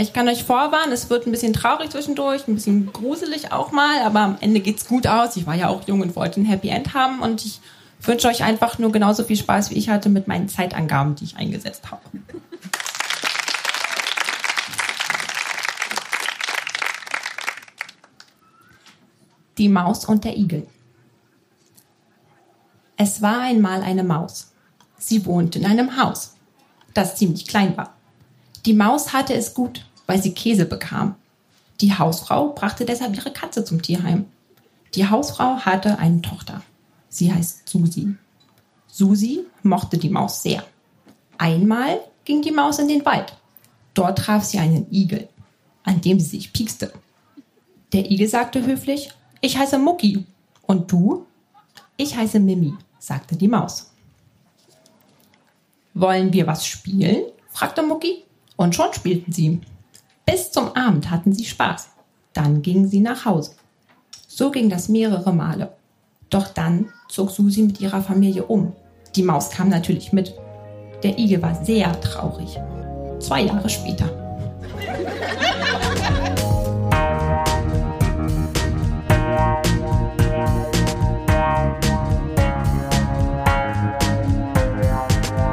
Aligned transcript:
Ich 0.00 0.14
kann 0.14 0.26
euch 0.30 0.44
vorwarnen, 0.44 0.92
es 0.92 1.10
wird 1.10 1.26
ein 1.26 1.30
bisschen 1.30 1.52
traurig 1.52 1.90
zwischendurch, 1.90 2.48
ein 2.48 2.54
bisschen 2.54 2.90
gruselig 2.90 3.52
auch 3.52 3.70
mal, 3.70 4.00
aber 4.00 4.20
am 4.20 4.38
Ende 4.40 4.60
geht's 4.60 4.88
gut 4.88 5.06
aus. 5.06 5.36
Ich 5.36 5.46
war 5.46 5.54
ja 5.54 5.68
auch 5.68 5.86
jung 5.86 6.00
und 6.00 6.16
wollte 6.16 6.40
ein 6.40 6.46
Happy 6.46 6.70
End 6.70 6.94
haben 6.94 7.20
und 7.20 7.44
ich 7.44 7.60
wünsche 8.00 8.26
euch 8.28 8.42
einfach 8.42 8.78
nur 8.78 8.92
genauso 8.92 9.24
viel 9.24 9.36
Spaß, 9.36 9.68
wie 9.68 9.74
ich 9.74 9.90
hatte 9.90 10.08
mit 10.08 10.26
meinen 10.26 10.48
Zeitangaben, 10.48 11.16
die 11.16 11.24
ich 11.24 11.36
eingesetzt 11.36 11.90
habe. 11.90 12.00
Die 19.58 19.68
Maus 19.68 20.06
und 20.06 20.24
der 20.24 20.38
Igel. 20.38 20.66
Es 22.96 23.20
war 23.20 23.40
einmal 23.40 23.82
eine 23.82 24.02
Maus. 24.02 24.52
Sie 24.96 25.26
wohnte 25.26 25.58
in 25.58 25.66
einem 25.66 26.02
Haus, 26.02 26.36
das 26.94 27.16
ziemlich 27.16 27.46
klein 27.46 27.76
war. 27.76 27.92
Die 28.66 28.74
Maus 28.74 29.14
hatte 29.14 29.32
es 29.34 29.54
gut, 29.54 29.86
weil 30.10 30.20
sie 30.20 30.34
Käse 30.34 30.66
bekam. 30.66 31.14
Die 31.80 31.96
Hausfrau 31.96 32.48
brachte 32.52 32.84
deshalb 32.84 33.16
ihre 33.16 33.32
Katze 33.32 33.64
zum 33.64 33.80
Tierheim. 33.80 34.26
Die 34.96 35.08
Hausfrau 35.08 35.58
hatte 35.58 36.00
eine 36.00 36.20
Tochter. 36.20 36.62
Sie 37.08 37.32
heißt 37.32 37.68
Susi. 37.68 38.16
Susi 38.88 39.44
mochte 39.62 39.98
die 39.98 40.08
Maus 40.08 40.42
sehr. 40.42 40.64
Einmal 41.38 42.00
ging 42.24 42.42
die 42.42 42.50
Maus 42.50 42.80
in 42.80 42.88
den 42.88 43.04
Wald. 43.06 43.36
Dort 43.94 44.18
traf 44.18 44.42
sie 44.42 44.58
einen 44.58 44.92
Igel, 44.92 45.28
an 45.84 46.00
dem 46.00 46.18
sie 46.18 46.38
sich 46.38 46.52
piekste. 46.52 46.92
Der 47.92 48.10
Igel 48.10 48.26
sagte 48.26 48.66
höflich, 48.66 49.10
ich 49.40 49.58
heiße 49.58 49.78
Mucki. 49.78 50.26
Und 50.66 50.90
du? 50.90 51.24
Ich 51.96 52.16
heiße 52.16 52.40
Mimi, 52.40 52.74
sagte 52.98 53.36
die 53.36 53.46
Maus. 53.46 53.92
Wollen 55.94 56.32
wir 56.32 56.48
was 56.48 56.66
spielen? 56.66 57.26
fragte 57.48 57.84
Mucki. 57.84 58.24
Und 58.56 58.74
schon 58.74 58.92
spielten 58.92 59.30
sie. 59.30 59.60
Bis 60.30 60.52
zum 60.52 60.76
Abend 60.76 61.10
hatten 61.10 61.32
sie 61.32 61.44
Spaß. 61.44 61.88
Dann 62.34 62.62
gingen 62.62 62.86
sie 62.86 63.00
nach 63.00 63.24
Hause. 63.24 63.50
So 64.28 64.52
ging 64.52 64.70
das 64.70 64.88
mehrere 64.88 65.32
Male. 65.32 65.72
Doch 66.28 66.46
dann 66.46 66.92
zog 67.08 67.32
Susi 67.32 67.62
mit 67.62 67.80
ihrer 67.80 68.00
Familie 68.00 68.44
um. 68.44 68.72
Die 69.16 69.24
Maus 69.24 69.50
kam 69.50 69.70
natürlich 69.70 70.12
mit. 70.12 70.32
Der 71.02 71.18
Igel 71.18 71.42
war 71.42 71.56
sehr 71.64 72.00
traurig. 72.00 72.60
Zwei 73.18 73.42
Jahre 73.42 73.68
später. 73.68 74.08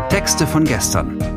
Texte 0.10 0.46
von 0.46 0.64
gestern. 0.66 1.37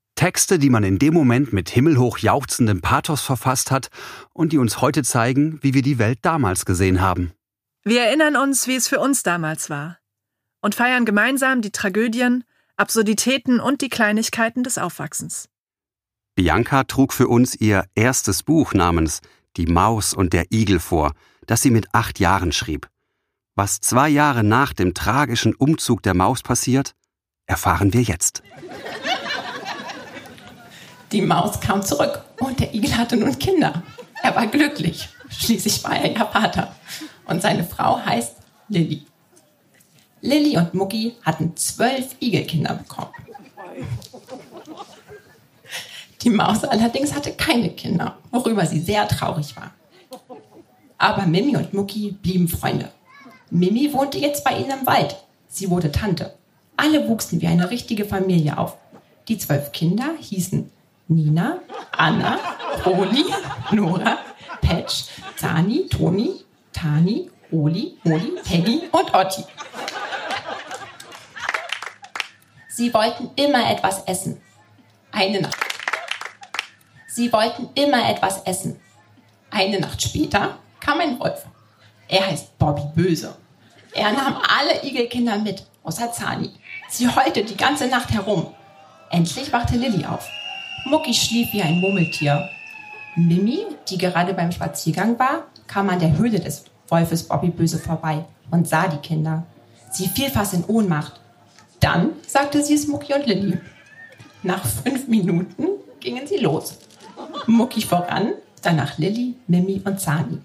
Texte, 0.15 0.59
die 0.59 0.69
man 0.69 0.83
in 0.83 0.99
dem 0.99 1.13
Moment 1.13 1.53
mit 1.53 1.69
himmelhoch 1.69 2.17
jauchzendem 2.17 2.81
Pathos 2.81 3.21
verfasst 3.21 3.71
hat 3.71 3.89
und 4.33 4.51
die 4.51 4.57
uns 4.57 4.81
heute 4.81 5.03
zeigen, 5.03 5.59
wie 5.61 5.73
wir 5.73 5.81
die 5.81 5.99
Welt 5.99 6.19
damals 6.21 6.65
gesehen 6.65 7.01
haben. 7.01 7.31
Wir 7.83 8.01
erinnern 8.01 8.35
uns, 8.35 8.67
wie 8.67 8.75
es 8.75 8.87
für 8.87 8.99
uns 8.99 9.23
damals 9.23 9.69
war 9.69 9.97
und 10.61 10.75
feiern 10.75 11.05
gemeinsam 11.05 11.61
die 11.61 11.71
Tragödien, 11.71 12.43
Absurditäten 12.77 13.59
und 13.59 13.81
die 13.81 13.89
Kleinigkeiten 13.89 14.63
des 14.63 14.77
Aufwachsens. 14.77 15.49
Bianca 16.35 16.83
trug 16.85 17.13
für 17.13 17.27
uns 17.27 17.55
ihr 17.55 17.85
erstes 17.95 18.43
Buch 18.43 18.73
namens 18.73 19.21
Die 19.57 19.65
Maus 19.65 20.13
und 20.13 20.33
der 20.33 20.51
Igel 20.51 20.79
vor, 20.79 21.13
das 21.45 21.61
sie 21.61 21.71
mit 21.71 21.93
acht 21.93 22.19
Jahren 22.19 22.51
schrieb. 22.51 22.87
Was 23.55 23.81
zwei 23.81 24.07
Jahre 24.07 24.43
nach 24.43 24.71
dem 24.71 24.93
tragischen 24.93 25.53
Umzug 25.55 26.03
der 26.03 26.13
Maus 26.13 26.41
passiert, 26.41 26.95
erfahren 27.47 27.93
wir 27.93 28.01
jetzt. 28.01 28.43
Die 31.11 31.21
Maus 31.21 31.59
kam 31.59 31.83
zurück 31.83 32.23
und 32.39 32.59
der 32.59 32.73
Igel 32.73 32.97
hatte 32.97 33.17
nun 33.17 33.37
Kinder. 33.37 33.83
Er 34.23 34.35
war 34.35 34.47
glücklich. 34.47 35.09
Schließlich 35.29 35.83
war 35.83 35.97
er 35.97 36.11
ja 36.11 36.25
Vater. 36.25 36.73
Und 37.25 37.41
seine 37.41 37.63
Frau 37.63 37.99
heißt 38.03 38.35
Lilly. 38.69 39.05
Lilly 40.21 40.57
und 40.57 40.73
Mucki 40.73 41.15
hatten 41.23 41.55
zwölf 41.57 42.15
Igelkinder 42.19 42.75
bekommen. 42.75 43.11
Die 46.21 46.29
Maus 46.29 46.63
allerdings 46.63 47.13
hatte 47.13 47.31
keine 47.33 47.71
Kinder, 47.71 48.17
worüber 48.29 48.65
sie 48.65 48.79
sehr 48.79 49.07
traurig 49.07 49.55
war. 49.55 49.71
Aber 50.97 51.25
Mimi 51.25 51.57
und 51.57 51.73
Mucki 51.73 52.11
blieben 52.11 52.47
Freunde. 52.47 52.91
Mimi 53.49 53.91
wohnte 53.91 54.19
jetzt 54.19 54.43
bei 54.43 54.57
ihnen 54.57 54.79
im 54.79 54.85
Wald. 54.85 55.15
Sie 55.47 55.69
wurde 55.69 55.91
Tante. 55.91 56.35
Alle 56.77 57.07
wuchsen 57.09 57.41
wie 57.41 57.47
eine 57.47 57.69
richtige 57.69 58.05
Familie 58.05 58.57
auf. 58.57 58.77
Die 59.27 59.37
zwölf 59.37 59.71
Kinder 59.71 60.11
hießen 60.19 60.71
Nina, 61.11 61.59
Anna, 61.97 62.39
Oli, 62.85 63.25
Nora, 63.71 64.17
Patch, 64.61 65.09
Zani, 65.35 65.89
Toni, 65.89 66.41
Tani, 66.71 67.29
Oli, 67.51 67.97
Moli, 68.05 68.39
Peggy 68.45 68.87
und 68.93 69.13
Otti. 69.13 69.43
Sie 72.69 72.93
wollten 72.93 73.29
immer 73.35 73.69
etwas 73.69 74.03
essen. 74.05 74.41
Eine 75.11 75.41
Nacht. 75.41 75.57
Sie 77.07 77.31
wollten 77.33 77.67
immer 77.75 78.09
etwas 78.09 78.43
essen. 78.43 78.79
Eine 79.49 79.81
Nacht 79.81 80.01
später 80.01 80.59
kam 80.79 81.01
ein 81.01 81.19
Wolf. 81.19 81.45
Er 82.07 82.25
heißt 82.25 82.57
Bobby 82.57 82.83
Böse. 82.95 83.35
Er 83.91 84.13
nahm 84.13 84.37
alle 84.37 84.81
Igelkinder 84.85 85.37
mit, 85.39 85.65
außer 85.83 86.13
Zani. 86.13 86.51
Sie 86.87 87.09
heulte 87.09 87.43
die 87.43 87.57
ganze 87.57 87.87
Nacht 87.87 88.11
herum. 88.11 88.55
Endlich 89.09 89.51
wachte 89.51 89.75
Lilly 89.75 90.05
auf. 90.05 90.25
Mucki 90.85 91.13
schlief 91.13 91.53
wie 91.53 91.61
ein 91.61 91.79
Murmeltier. 91.79 92.49
Mimi, 93.15 93.65
die 93.89 93.97
gerade 93.97 94.33
beim 94.33 94.51
Spaziergang 94.51 95.17
war, 95.19 95.43
kam 95.67 95.89
an 95.89 95.99
der 95.99 96.17
Höhle 96.17 96.39
des 96.39 96.65
Wolfes 96.87 97.23
Bobby 97.23 97.49
Böse 97.49 97.77
vorbei 97.77 98.25
und 98.49 98.67
sah 98.67 98.87
die 98.87 98.97
Kinder. 98.97 99.43
Sie 99.91 100.07
fiel 100.07 100.29
fast 100.29 100.53
in 100.53 100.65
Ohnmacht. 100.65 101.19
Dann 101.79 102.11
sagte 102.27 102.63
sie 102.63 102.75
es 102.75 102.87
Mucki 102.87 103.13
und 103.13 103.25
Lilly. 103.25 103.57
Nach 104.43 104.65
fünf 104.65 105.07
Minuten 105.07 105.67
gingen 105.99 106.25
sie 106.25 106.37
los. 106.37 106.77
Mucki 107.47 107.81
voran, 107.81 108.33
danach 108.61 108.97
Lilly, 108.97 109.35
Mimi 109.47 109.81
und 109.85 109.99
Zani. 109.99 110.39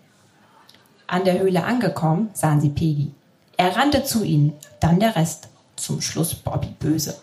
An 1.07 1.25
der 1.25 1.39
Höhle 1.39 1.65
angekommen, 1.65 2.31
sahen 2.33 2.61
sie 2.61 2.71
Peggy. 2.71 3.13
Er 3.57 3.77
rannte 3.77 4.05
zu 4.05 4.23
ihnen, 4.23 4.53
dann 4.81 5.01
der 5.01 5.17
Rest, 5.17 5.49
zum 5.77 6.01
Schluss 6.01 6.35
Bobby 6.35 6.75
Böse. 6.79 7.17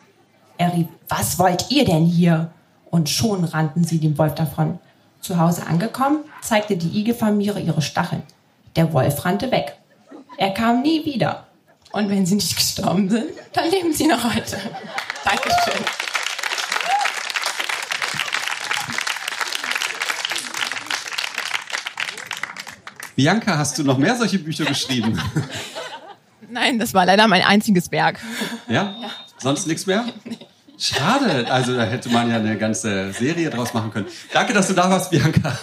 Er 0.58 0.74
rief, 0.74 0.88
was 1.10 1.38
wollt 1.38 1.70
ihr 1.70 1.86
denn 1.86 2.06
hier? 2.06 2.52
Und 2.94 3.10
schon 3.10 3.44
rannten 3.44 3.84
sie 3.84 3.98
dem 3.98 4.20
Wolf 4.20 4.36
davon. 4.36 4.78
Zu 5.20 5.40
Hause 5.40 5.66
angekommen, 5.66 6.20
zeigte 6.44 6.78
die 6.78 7.00
Igelfamilie 7.00 7.60
ihre 7.60 7.82
Stacheln. 7.82 8.22
Der 8.76 8.94
Wolf 8.94 9.26
rannte 9.26 9.50
weg. 9.50 9.80
Er 10.38 10.52
kam 10.52 10.84
nie 10.84 11.04
wieder. 11.04 11.48
Und 11.92 12.12
wenn 12.12 12.28
sie 12.28 12.36
nicht 12.36 12.56
gestorben 12.56 13.10
sind, 13.10 13.32
dann 13.54 13.68
leben 13.72 13.92
sie 13.94 14.06
noch 14.06 14.24
heute. 14.24 14.60
Dankeschön. 15.26 15.86
Bianca, 23.16 23.58
hast 23.58 23.80
du 23.80 23.84
noch 23.84 23.98
mehr 23.98 24.16
solche 24.16 24.38
Bücher 24.38 24.66
geschrieben? 24.66 25.20
Nein, 26.48 26.78
das 26.78 26.94
war 26.94 27.08
leider 27.08 27.28
mein 27.28 27.42
einziges 27.42 27.92
Werk. 27.92 28.20
Ja? 28.68 28.94
Sonst 29.40 29.66
nichts 29.66 29.88
mehr? 29.88 30.06
Schade, 30.84 31.50
also 31.50 31.78
da 31.78 31.84
hätte 31.84 32.10
man 32.10 32.30
ja 32.30 32.36
eine 32.36 32.58
ganze 32.58 33.14
Serie 33.14 33.50
draus 33.50 33.74
machen 33.74 33.92
können. 33.92 34.08
Danke, 34.34 34.52
dass 34.52 34.68
du 34.68 34.74
da 34.74 34.90
warst, 34.90 35.12
Bianca. 35.12 35.58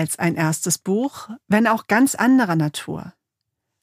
Ebenfalls 0.00 0.18
ein 0.18 0.34
erstes 0.36 0.78
Buch, 0.78 1.28
wenn 1.46 1.66
auch 1.66 1.86
ganz 1.86 2.14
anderer 2.14 2.56
Natur. 2.56 3.12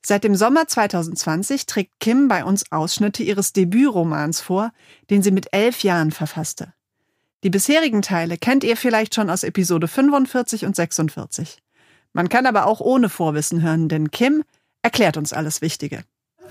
Seit 0.04 0.24
dem 0.24 0.36
Sommer 0.36 0.68
2020 0.68 1.68
trägt 1.68 2.00
Kim 2.00 2.28
bei 2.28 2.44
uns 2.44 2.72
Ausschnitte 2.72 3.22
ihres 3.22 3.54
Debütromans 3.54 4.42
vor, 4.42 4.72
den 5.12 5.22
sie 5.22 5.30
mit 5.30 5.54
elf 5.54 5.84
Jahren 5.84 6.10
verfasste. 6.10 6.74
Die 7.44 7.52
bisherigen 7.52 8.02
Teile 8.02 8.40
kennt 8.40 8.64
ihr 8.64 8.78
vielleicht 8.78 9.14
schon 9.14 9.30
aus 9.30 9.44
Episode 9.44 9.88
45 9.88 10.66
und 10.66 10.76
46. 10.76 11.60
Man 12.14 12.30
kann 12.30 12.48
aber 12.48 12.66
auch 12.66 12.80
ohne 12.80 13.10
Vorwissen 13.10 13.62
hören, 13.62 13.88
denn 13.88 14.10
Kim 14.10 14.44
erklärt 14.82 15.18
uns 15.18 15.34
alles 15.34 15.62
Wichtige. 15.62 16.04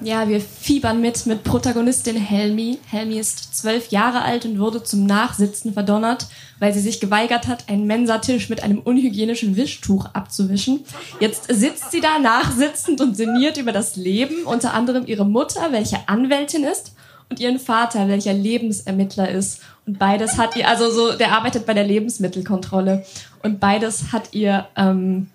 Ja, 0.02 0.28
wir 0.28 0.40
fiebern 0.40 1.00
mit 1.00 1.24
mit 1.24 1.42
Protagonistin 1.42 2.16
Helmi. 2.16 2.78
Helmi 2.90 3.18
ist 3.18 3.56
zwölf 3.56 3.88
Jahre 3.88 4.22
alt 4.22 4.44
und 4.44 4.58
wurde 4.58 4.82
zum 4.82 5.06
Nachsitzen 5.06 5.72
verdonnert, 5.72 6.26
weil 6.58 6.74
sie 6.74 6.80
sich 6.80 7.00
geweigert 7.00 7.46
hat, 7.48 7.68
einen 7.68 7.86
Mensatisch 7.86 8.50
mit 8.50 8.62
einem 8.62 8.78
unhygienischen 8.80 9.56
Wischtuch 9.56 10.06
abzuwischen. 10.12 10.84
Jetzt 11.18 11.46
sitzt 11.48 11.92
sie 11.92 12.00
da 12.00 12.18
nachsitzend 12.18 13.00
und 13.00 13.16
sinniert 13.16 13.56
über 13.56 13.72
das 13.72 13.96
Leben, 13.96 14.44
unter 14.44 14.74
anderem 14.74 15.06
ihre 15.06 15.24
Mutter, 15.24 15.72
welche 15.72 16.08
Anwältin 16.08 16.64
ist, 16.64 16.92
und 17.30 17.40
ihren 17.40 17.58
Vater, 17.58 18.06
welcher 18.06 18.34
Lebensermittler 18.34 19.30
ist. 19.30 19.60
Und 19.86 19.98
beides 19.98 20.36
hat 20.36 20.56
ihr, 20.56 20.68
also 20.68 20.90
so, 20.90 21.16
der 21.16 21.32
arbeitet 21.32 21.66
bei 21.66 21.74
der 21.74 21.84
Lebensmittelkontrolle. 21.84 23.04
Und 23.42 23.60
beides 23.60 24.12
hat 24.12 24.34
ihr 24.34 24.66
ähm, 24.76 25.28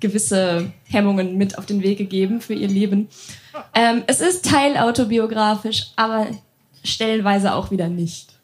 gewisse 0.00 0.72
Hemmungen 0.84 1.36
mit 1.36 1.58
auf 1.58 1.66
den 1.66 1.82
Weg 1.82 1.98
gegeben 1.98 2.40
für 2.40 2.54
ihr 2.54 2.68
Leben. 2.68 3.08
Ähm, 3.74 4.04
es 4.06 4.20
ist 4.20 4.44
teilautobiografisch, 4.44 5.88
aber 5.96 6.26
stellenweise 6.84 7.54
auch 7.54 7.70
wieder 7.70 7.88
nicht. 7.88 8.34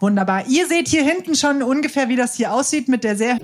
Wunderbar. 0.00 0.46
Ihr 0.46 0.66
seht 0.66 0.88
hier 0.88 1.04
hinten 1.04 1.34
schon 1.34 1.62
ungefähr, 1.62 2.08
wie 2.08 2.16
das 2.16 2.36
hier 2.36 2.52
aussieht 2.52 2.88
mit 2.88 3.04
der 3.04 3.16
sehr 3.16 3.38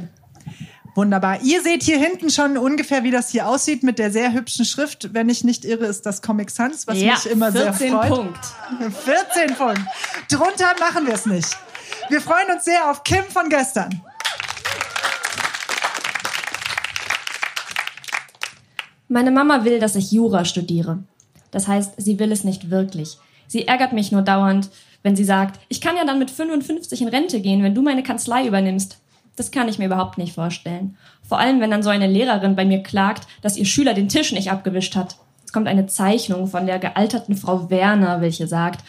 Wunderbar. 0.94 1.40
Ihr 1.43 1.61
seht 1.61 1.82
hier 1.82 1.99
hinten 1.99 2.31
schon 2.31 2.56
ungefähr, 2.56 3.02
wie 3.02 3.11
das 3.11 3.31
hier 3.31 3.49
aussieht 3.49 3.82
mit 3.82 3.99
der 3.99 4.12
sehr 4.12 4.32
hübschen 4.32 4.64
Schrift. 4.64 5.12
Wenn 5.12 5.28
ich 5.28 5.43
nicht 5.43 5.64
irre, 5.64 5.87
ist 5.87 6.06
das 6.06 6.22
Comic 6.22 6.50
Sans, 6.50 6.87
was 6.87 7.00
ja, 7.00 7.14
mich 7.14 7.26
immer 7.26 7.50
sehr 7.50 7.72
freut. 7.72 8.08
Punkt. 8.08 8.38
14 9.05 9.56
Punkt. 9.56 9.81
Drunter 10.31 10.72
machen 10.78 11.06
wir 11.06 11.14
es 11.14 11.26
nicht. 11.26 11.49
Wir 12.11 12.20
freuen 12.20 12.49
uns 12.55 12.64
sehr 12.64 12.90
auf 12.90 13.02
Kim 13.02 13.25
von 13.25 13.49
gestern. 13.49 14.02
Meine 19.08 19.30
Mama 19.30 19.64
will, 19.64 19.78
dass 19.78 19.96
ich 19.96 20.12
Jura 20.12 20.44
studiere. 20.44 20.98
Das 21.50 21.68
heißt, 21.68 21.94
sie 21.98 22.18
will 22.18 22.32
es 22.32 22.44
nicht 22.44 22.70
wirklich. 22.70 23.18
Sie 23.46 23.68
ärgert 23.68 23.92
mich 23.92 24.12
nur 24.12 24.22
dauernd, 24.22 24.70
wenn 25.02 25.14
sie 25.14 25.24
sagt, 25.24 25.60
ich 25.68 25.80
kann 25.80 25.96
ja 25.96 26.04
dann 26.04 26.18
mit 26.18 26.30
55 26.30 27.02
in 27.02 27.08
Rente 27.08 27.40
gehen, 27.40 27.62
wenn 27.62 27.74
du 27.74 27.82
meine 27.82 28.02
Kanzlei 28.02 28.46
übernimmst. 28.46 28.98
Das 29.36 29.50
kann 29.50 29.68
ich 29.68 29.78
mir 29.78 29.86
überhaupt 29.86 30.16
nicht 30.16 30.34
vorstellen. 30.34 30.96
Vor 31.22 31.38
allem, 31.38 31.60
wenn 31.60 31.70
dann 31.70 31.82
so 31.82 31.90
eine 31.90 32.06
Lehrerin 32.06 32.56
bei 32.56 32.64
mir 32.64 32.82
klagt, 32.82 33.28
dass 33.42 33.56
ihr 33.56 33.66
Schüler 33.66 33.94
den 33.94 34.08
Tisch 34.08 34.32
nicht 34.32 34.50
abgewischt 34.50 34.96
hat. 34.96 35.16
Es 35.44 35.52
kommt 35.52 35.68
eine 35.68 35.86
Zeichnung 35.86 36.46
von 36.46 36.66
der 36.66 36.78
gealterten 36.78 37.36
Frau 37.36 37.70
Werner, 37.70 38.20
welche 38.20 38.46
sagt, 38.46 38.84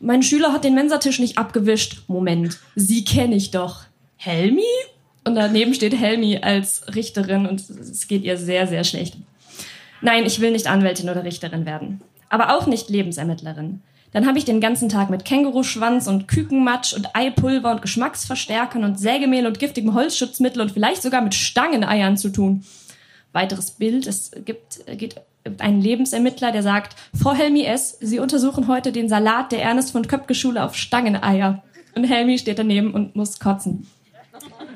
mein 0.00 0.22
Schüler 0.22 0.52
hat 0.52 0.64
den 0.64 0.74
Mensatisch 0.74 1.18
nicht 1.18 1.38
abgewischt. 1.38 2.02
Moment, 2.06 2.58
sie 2.76 3.04
kenne 3.04 3.34
ich 3.34 3.50
doch. 3.50 3.82
Helmi? 4.16 4.62
Und 5.24 5.34
daneben 5.34 5.74
steht 5.74 5.94
Helmi 5.94 6.38
als 6.38 6.94
Richterin 6.94 7.46
und 7.46 7.68
es 7.68 8.08
geht 8.08 8.22
ihr 8.22 8.36
sehr, 8.36 8.66
sehr 8.66 8.84
schlecht. 8.84 9.16
Nein, 10.00 10.24
ich 10.26 10.40
will 10.40 10.52
nicht 10.52 10.66
Anwältin 10.66 11.08
oder 11.08 11.24
Richterin 11.24 11.66
werden. 11.66 12.00
Aber 12.28 12.56
auch 12.56 12.66
nicht 12.66 12.88
Lebensermittlerin. 12.88 13.82
Dann 14.12 14.26
habe 14.26 14.38
ich 14.38 14.44
den 14.44 14.60
ganzen 14.60 14.88
Tag 14.88 15.10
mit 15.10 15.24
Känguruschwanz 15.24 16.06
und 16.06 16.28
Kükenmatsch 16.28 16.94
und 16.94 17.14
Eipulver 17.14 17.70
und 17.72 17.82
Geschmacksverstärkern 17.82 18.84
und 18.84 18.98
Sägemehl 18.98 19.46
und 19.46 19.58
giftigem 19.58 19.94
Holzschutzmittel 19.94 20.62
und 20.62 20.72
vielleicht 20.72 21.02
sogar 21.02 21.20
mit 21.20 21.34
Stangeneiern 21.34 22.16
zu 22.16 22.30
tun. 22.30 22.64
Weiteres 23.32 23.72
Bild, 23.72 24.06
es 24.06 24.30
gibt, 24.44 24.80
geht 24.96 25.16
einen 25.58 25.80
Lebensermittler, 25.80 26.52
der 26.52 26.62
sagt, 26.62 26.96
Frau 27.14 27.32
Helmi 27.34 27.64
S., 27.64 27.98
Sie 28.00 28.18
untersuchen 28.18 28.68
heute 28.68 28.92
den 28.92 29.08
Salat 29.08 29.52
der 29.52 29.62
Ernest 29.62 29.92
von 29.92 30.06
Köpke 30.06 30.34
Schule 30.34 30.64
auf 30.64 30.74
Stangeneier. 30.74 31.62
Und 31.94 32.04
Helmi 32.04 32.38
steht 32.38 32.58
daneben 32.58 32.94
und 32.94 33.16
muss 33.16 33.38
kotzen. 33.38 33.86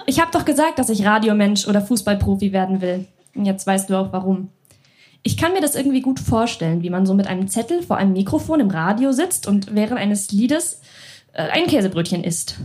Ich 0.07 0.21
habe 0.21 0.33
doch 0.33 0.45
gesagt, 0.45 0.79
dass 0.79 0.91
ich 0.91 1.07
Radiomensch 1.07 1.67
oder 1.69 1.81
Fußballprofi 1.81 2.53
werden 2.53 2.81
will. 2.81 3.07
Und 3.35 3.47
jetzt 3.47 3.67
weißt 3.67 3.89
du 3.89 3.97
auch 3.97 4.13
warum. 4.13 4.51
Ich 5.25 5.37
kann 5.37 5.53
mir 5.53 5.61
das 5.61 5.77
irgendwie 5.77 6.01
gut 6.01 6.19
vorstellen, 6.19 6.83
wie 6.83 6.91
man 6.91 7.07
so 7.07 7.15
mit 7.15 7.29
einem 7.29 7.47
Zettel 7.47 7.83
vor 7.83 7.97
einem 7.97 8.13
Mikrofon 8.13 8.61
im 8.61 8.71
Radio 8.71 9.13
sitzt 9.13 9.47
und 9.47 9.75
während 9.75 10.01
eines 10.01 10.33
Liedes 10.33 10.81
äh, 11.33 11.43
ein 11.43 11.67
Käsebrötchen 11.67 12.25
isst. 12.25 12.57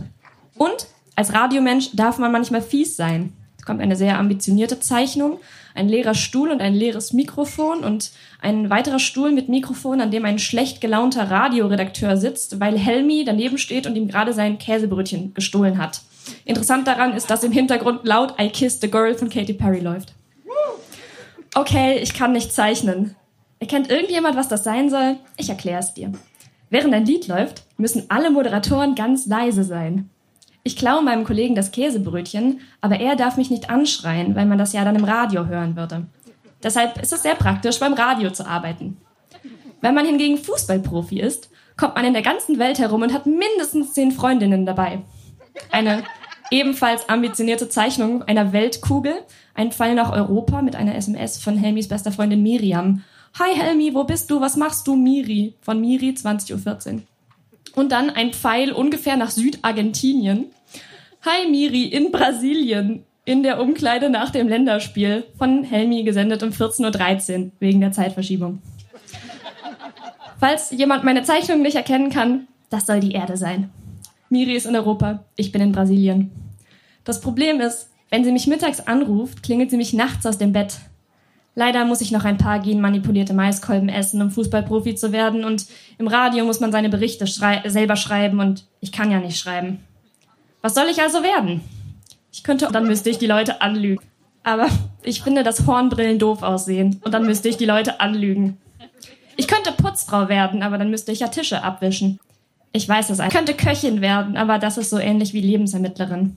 Und 0.56 0.88
als 1.14 1.32
Radiomensch 1.32 1.90
darf 1.94 2.18
man 2.18 2.32
manchmal 2.32 2.62
fies 2.62 2.96
sein. 2.96 3.32
Es 3.58 3.64
kommt 3.64 3.80
eine 3.80 3.96
sehr 3.96 4.18
ambitionierte 4.18 4.80
Zeichnung, 4.80 5.38
ein 5.74 5.88
leerer 5.88 6.14
Stuhl 6.14 6.50
und 6.50 6.60
ein 6.60 6.74
leeres 6.74 7.12
Mikrofon 7.12 7.84
und 7.84 8.10
ein 8.40 8.70
weiterer 8.70 8.98
Stuhl 8.98 9.30
mit 9.30 9.48
Mikrofon, 9.48 10.00
an 10.00 10.10
dem 10.10 10.24
ein 10.24 10.40
schlecht 10.40 10.80
gelaunter 10.80 11.30
Radioredakteur 11.30 12.16
sitzt, 12.16 12.58
weil 12.58 12.76
Helmi 12.76 13.24
daneben 13.24 13.58
steht 13.58 13.86
und 13.86 13.94
ihm 13.94 14.08
gerade 14.08 14.32
sein 14.32 14.58
Käsebrötchen 14.58 15.34
gestohlen 15.34 15.78
hat. 15.78 16.00
Interessant 16.44 16.86
daran 16.88 17.14
ist, 17.14 17.30
dass 17.30 17.44
im 17.44 17.52
Hintergrund 17.52 18.00
laut 18.04 18.34
I 18.40 18.48
Kissed 18.48 18.80
the 18.80 18.90
Girl 18.90 19.14
von 19.14 19.30
Katy 19.30 19.54
Perry 19.54 19.80
läuft. 19.80 20.12
Okay, 21.58 21.98
ich 21.98 22.14
kann 22.14 22.30
nicht 22.30 22.52
zeichnen. 22.52 23.16
Erkennt 23.58 23.90
irgendjemand, 23.90 24.36
was 24.36 24.46
das 24.46 24.62
sein 24.62 24.90
soll? 24.90 25.16
Ich 25.36 25.48
erkläre 25.48 25.80
es 25.80 25.92
dir. 25.92 26.12
Während 26.70 26.94
ein 26.94 27.04
Lied 27.04 27.26
läuft, 27.26 27.64
müssen 27.76 28.04
alle 28.10 28.30
Moderatoren 28.30 28.94
ganz 28.94 29.26
leise 29.26 29.64
sein. 29.64 30.08
Ich 30.62 30.76
klaue 30.76 31.02
meinem 31.02 31.24
Kollegen 31.24 31.56
das 31.56 31.72
Käsebrötchen, 31.72 32.60
aber 32.80 33.00
er 33.00 33.16
darf 33.16 33.36
mich 33.36 33.50
nicht 33.50 33.70
anschreien, 33.70 34.36
weil 34.36 34.46
man 34.46 34.56
das 34.56 34.72
ja 34.72 34.84
dann 34.84 34.94
im 34.94 35.02
Radio 35.02 35.46
hören 35.46 35.74
würde. 35.74 36.06
Deshalb 36.62 37.02
ist 37.02 37.12
es 37.12 37.22
sehr 37.22 37.34
praktisch, 37.34 37.80
beim 37.80 37.94
Radio 37.94 38.30
zu 38.30 38.46
arbeiten. 38.46 38.96
Wenn 39.80 39.96
man 39.96 40.06
hingegen 40.06 40.38
Fußballprofi 40.38 41.18
ist, 41.18 41.50
kommt 41.76 41.96
man 41.96 42.04
in 42.04 42.12
der 42.12 42.22
ganzen 42.22 42.60
Welt 42.60 42.78
herum 42.78 43.02
und 43.02 43.12
hat 43.12 43.26
mindestens 43.26 43.94
zehn 43.94 44.12
Freundinnen 44.12 44.64
dabei. 44.64 45.00
Eine 45.72 46.04
ebenfalls 46.50 47.08
ambitionierte 47.08 47.68
Zeichnung 47.68 48.22
einer 48.22 48.52
Weltkugel, 48.52 49.14
ein 49.54 49.72
Pfeil 49.72 49.94
nach 49.94 50.12
Europa 50.12 50.62
mit 50.62 50.76
einer 50.76 50.94
SMS 50.94 51.38
von 51.38 51.56
Helmis 51.56 51.88
bester 51.88 52.12
Freundin 52.12 52.42
Miriam. 52.42 53.02
Hi 53.38 53.54
Helmi, 53.54 53.94
wo 53.94 54.04
bist 54.04 54.30
du? 54.30 54.40
Was 54.40 54.56
machst 54.56 54.86
du, 54.86 54.96
Miri? 54.96 55.54
Von 55.60 55.80
Miri, 55.80 56.10
20.14 56.10 56.94
Uhr. 56.94 57.02
Und 57.74 57.92
dann 57.92 58.10
ein 58.10 58.32
Pfeil 58.32 58.72
ungefähr 58.72 59.16
nach 59.16 59.30
Südargentinien. 59.30 60.46
Hi 61.24 61.48
Miri, 61.50 61.84
in 61.84 62.10
Brasilien. 62.10 63.04
In 63.24 63.42
der 63.42 63.60
Umkleide 63.60 64.08
nach 64.08 64.30
dem 64.30 64.48
Länderspiel. 64.48 65.24
Von 65.36 65.62
Helmi 65.62 66.02
gesendet 66.02 66.42
um 66.42 66.50
14.13 66.50 67.38
Uhr, 67.38 67.50
wegen 67.60 67.80
der 67.80 67.92
Zeitverschiebung. 67.92 68.60
Falls 70.40 70.70
jemand 70.70 71.04
meine 71.04 71.24
Zeichnung 71.24 71.62
nicht 71.62 71.74
erkennen 71.74 72.10
kann, 72.10 72.48
das 72.70 72.86
soll 72.86 73.00
die 73.00 73.12
Erde 73.12 73.36
sein. 73.36 73.70
Miri 74.30 74.54
ist 74.54 74.66
in 74.66 74.76
Europa, 74.76 75.24
ich 75.36 75.52
bin 75.52 75.62
in 75.62 75.72
Brasilien. 75.72 76.30
Das 77.04 77.20
Problem 77.20 77.60
ist, 77.60 77.90
wenn 78.10 78.24
sie 78.24 78.32
mich 78.32 78.46
mittags 78.46 78.80
anruft, 78.80 79.42
klingelt 79.42 79.70
sie 79.70 79.76
mich 79.76 79.92
nachts 79.92 80.26
aus 80.26 80.38
dem 80.38 80.52
Bett. 80.52 80.78
Leider 81.54 81.84
muss 81.84 82.00
ich 82.00 82.12
noch 82.12 82.24
ein 82.24 82.38
paar 82.38 82.60
genmanipulierte 82.60 83.34
Maiskolben 83.34 83.88
essen, 83.88 84.22
um 84.22 84.30
Fußballprofi 84.30 84.94
zu 84.94 85.10
werden. 85.10 85.44
Und 85.44 85.66
im 85.98 86.06
Radio 86.06 86.44
muss 86.44 86.60
man 86.60 86.70
seine 86.70 86.88
Berichte 86.88 87.26
schrei 87.26 87.62
selber 87.66 87.96
schreiben 87.96 88.38
und 88.38 88.64
ich 88.80 88.92
kann 88.92 89.10
ja 89.10 89.18
nicht 89.18 89.38
schreiben. 89.38 89.80
Was 90.62 90.74
soll 90.74 90.86
ich 90.88 91.02
also 91.02 91.22
werden? 91.22 91.62
Ich 92.32 92.44
könnte, 92.44 92.68
dann 92.70 92.86
müsste 92.86 93.10
ich 93.10 93.18
die 93.18 93.26
Leute 93.26 93.60
anlügen. 93.60 94.04
Aber 94.44 94.68
ich 95.02 95.22
finde, 95.22 95.42
dass 95.42 95.66
Hornbrillen 95.66 96.18
doof 96.18 96.42
aussehen 96.42 97.00
und 97.04 97.12
dann 97.12 97.26
müsste 97.26 97.48
ich 97.48 97.56
die 97.56 97.66
Leute 97.66 98.00
anlügen. 98.00 98.58
Ich 99.36 99.48
könnte 99.48 99.72
Putzfrau 99.72 100.28
werden, 100.28 100.62
aber 100.62 100.78
dann 100.78 100.90
müsste 100.90 101.12
ich 101.12 101.20
ja 101.20 101.28
Tische 101.28 101.62
abwischen. 101.62 102.20
Ich 102.78 102.88
weiß 102.88 103.10
es. 103.10 103.18
Ich 103.18 103.30
könnte 103.30 103.54
Köchin 103.54 104.00
werden, 104.00 104.36
aber 104.36 104.60
das 104.60 104.78
ist 104.78 104.90
so 104.90 104.98
ähnlich 104.98 105.32
wie 105.32 105.40
Lebensermittlerin. 105.40 106.36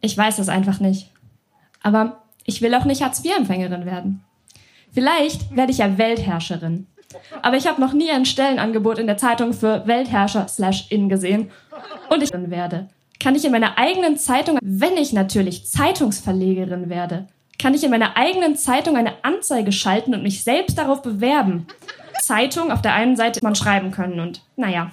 Ich 0.00 0.16
weiß 0.16 0.38
es 0.38 0.48
einfach 0.48 0.80
nicht. 0.80 1.10
Aber 1.82 2.22
ich 2.46 2.62
will 2.62 2.74
auch 2.74 2.86
nicht 2.86 3.02
Hartz-IV-Empfängerin 3.02 3.84
werden. 3.84 4.24
Vielleicht 4.94 5.54
werde 5.54 5.70
ich 5.70 5.78
ja 5.78 5.98
Weltherrscherin. 5.98 6.86
Aber 7.42 7.58
ich 7.58 7.66
habe 7.66 7.82
noch 7.82 7.92
nie 7.92 8.10
ein 8.10 8.24
Stellenangebot 8.24 8.96
in 8.96 9.06
der 9.06 9.18
Zeitung 9.18 9.52
für 9.52 9.86
Weltherrscher 9.86 10.48
slash 10.48 10.86
in 10.88 11.10
gesehen. 11.10 11.50
Und 12.08 12.22
ich 12.22 12.32
werde. 12.32 12.88
Kann 13.20 13.34
ich 13.34 13.44
in 13.44 13.52
meiner 13.52 13.76
eigenen 13.76 14.16
Zeitung, 14.16 14.58
wenn 14.62 14.96
ich 14.96 15.12
natürlich 15.12 15.66
Zeitungsverlegerin 15.66 16.88
werde, 16.88 17.26
kann 17.58 17.74
ich 17.74 17.84
in 17.84 17.90
meiner 17.90 18.16
eigenen 18.16 18.56
Zeitung 18.56 18.96
eine 18.96 19.22
Anzeige 19.22 19.72
schalten 19.72 20.14
und 20.14 20.22
mich 20.22 20.44
selbst 20.44 20.78
darauf 20.78 21.02
bewerben. 21.02 21.66
Zeitung 22.22 22.72
auf 22.72 22.80
der 22.80 22.94
einen 22.94 23.16
Seite 23.16 23.40
man 23.42 23.54
schreiben 23.54 23.90
können 23.90 24.18
und 24.20 24.40
naja, 24.56 24.92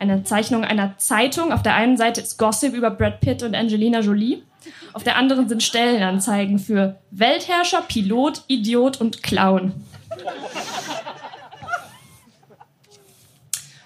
eine 0.00 0.24
Zeichnung 0.24 0.64
einer 0.64 0.96
Zeitung. 0.98 1.52
Auf 1.52 1.62
der 1.62 1.74
einen 1.74 1.96
Seite 1.96 2.20
ist 2.20 2.38
Gossip 2.38 2.74
über 2.74 2.90
Brad 2.90 3.20
Pitt 3.20 3.42
und 3.42 3.54
Angelina 3.54 4.00
Jolie. 4.00 4.42
Auf 4.92 5.04
der 5.04 5.16
anderen 5.16 5.48
sind 5.48 5.62
Stellenanzeigen 5.62 6.58
für 6.58 6.98
Weltherrscher, 7.10 7.82
Pilot, 7.82 8.42
Idiot 8.48 9.00
und 9.00 9.22
Clown. 9.22 9.72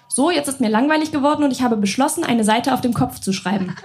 So, 0.07 0.31
jetzt 0.31 0.47
ist 0.47 0.61
mir 0.61 0.69
langweilig 0.69 1.11
geworden 1.11 1.43
und 1.43 1.51
ich 1.51 1.61
habe 1.61 1.75
beschlossen, 1.75 2.23
eine 2.23 2.45
Seite 2.45 2.73
auf 2.73 2.81
dem 2.81 2.93
Kopf 2.93 3.19
zu 3.19 3.33
schreiben. 3.33 3.75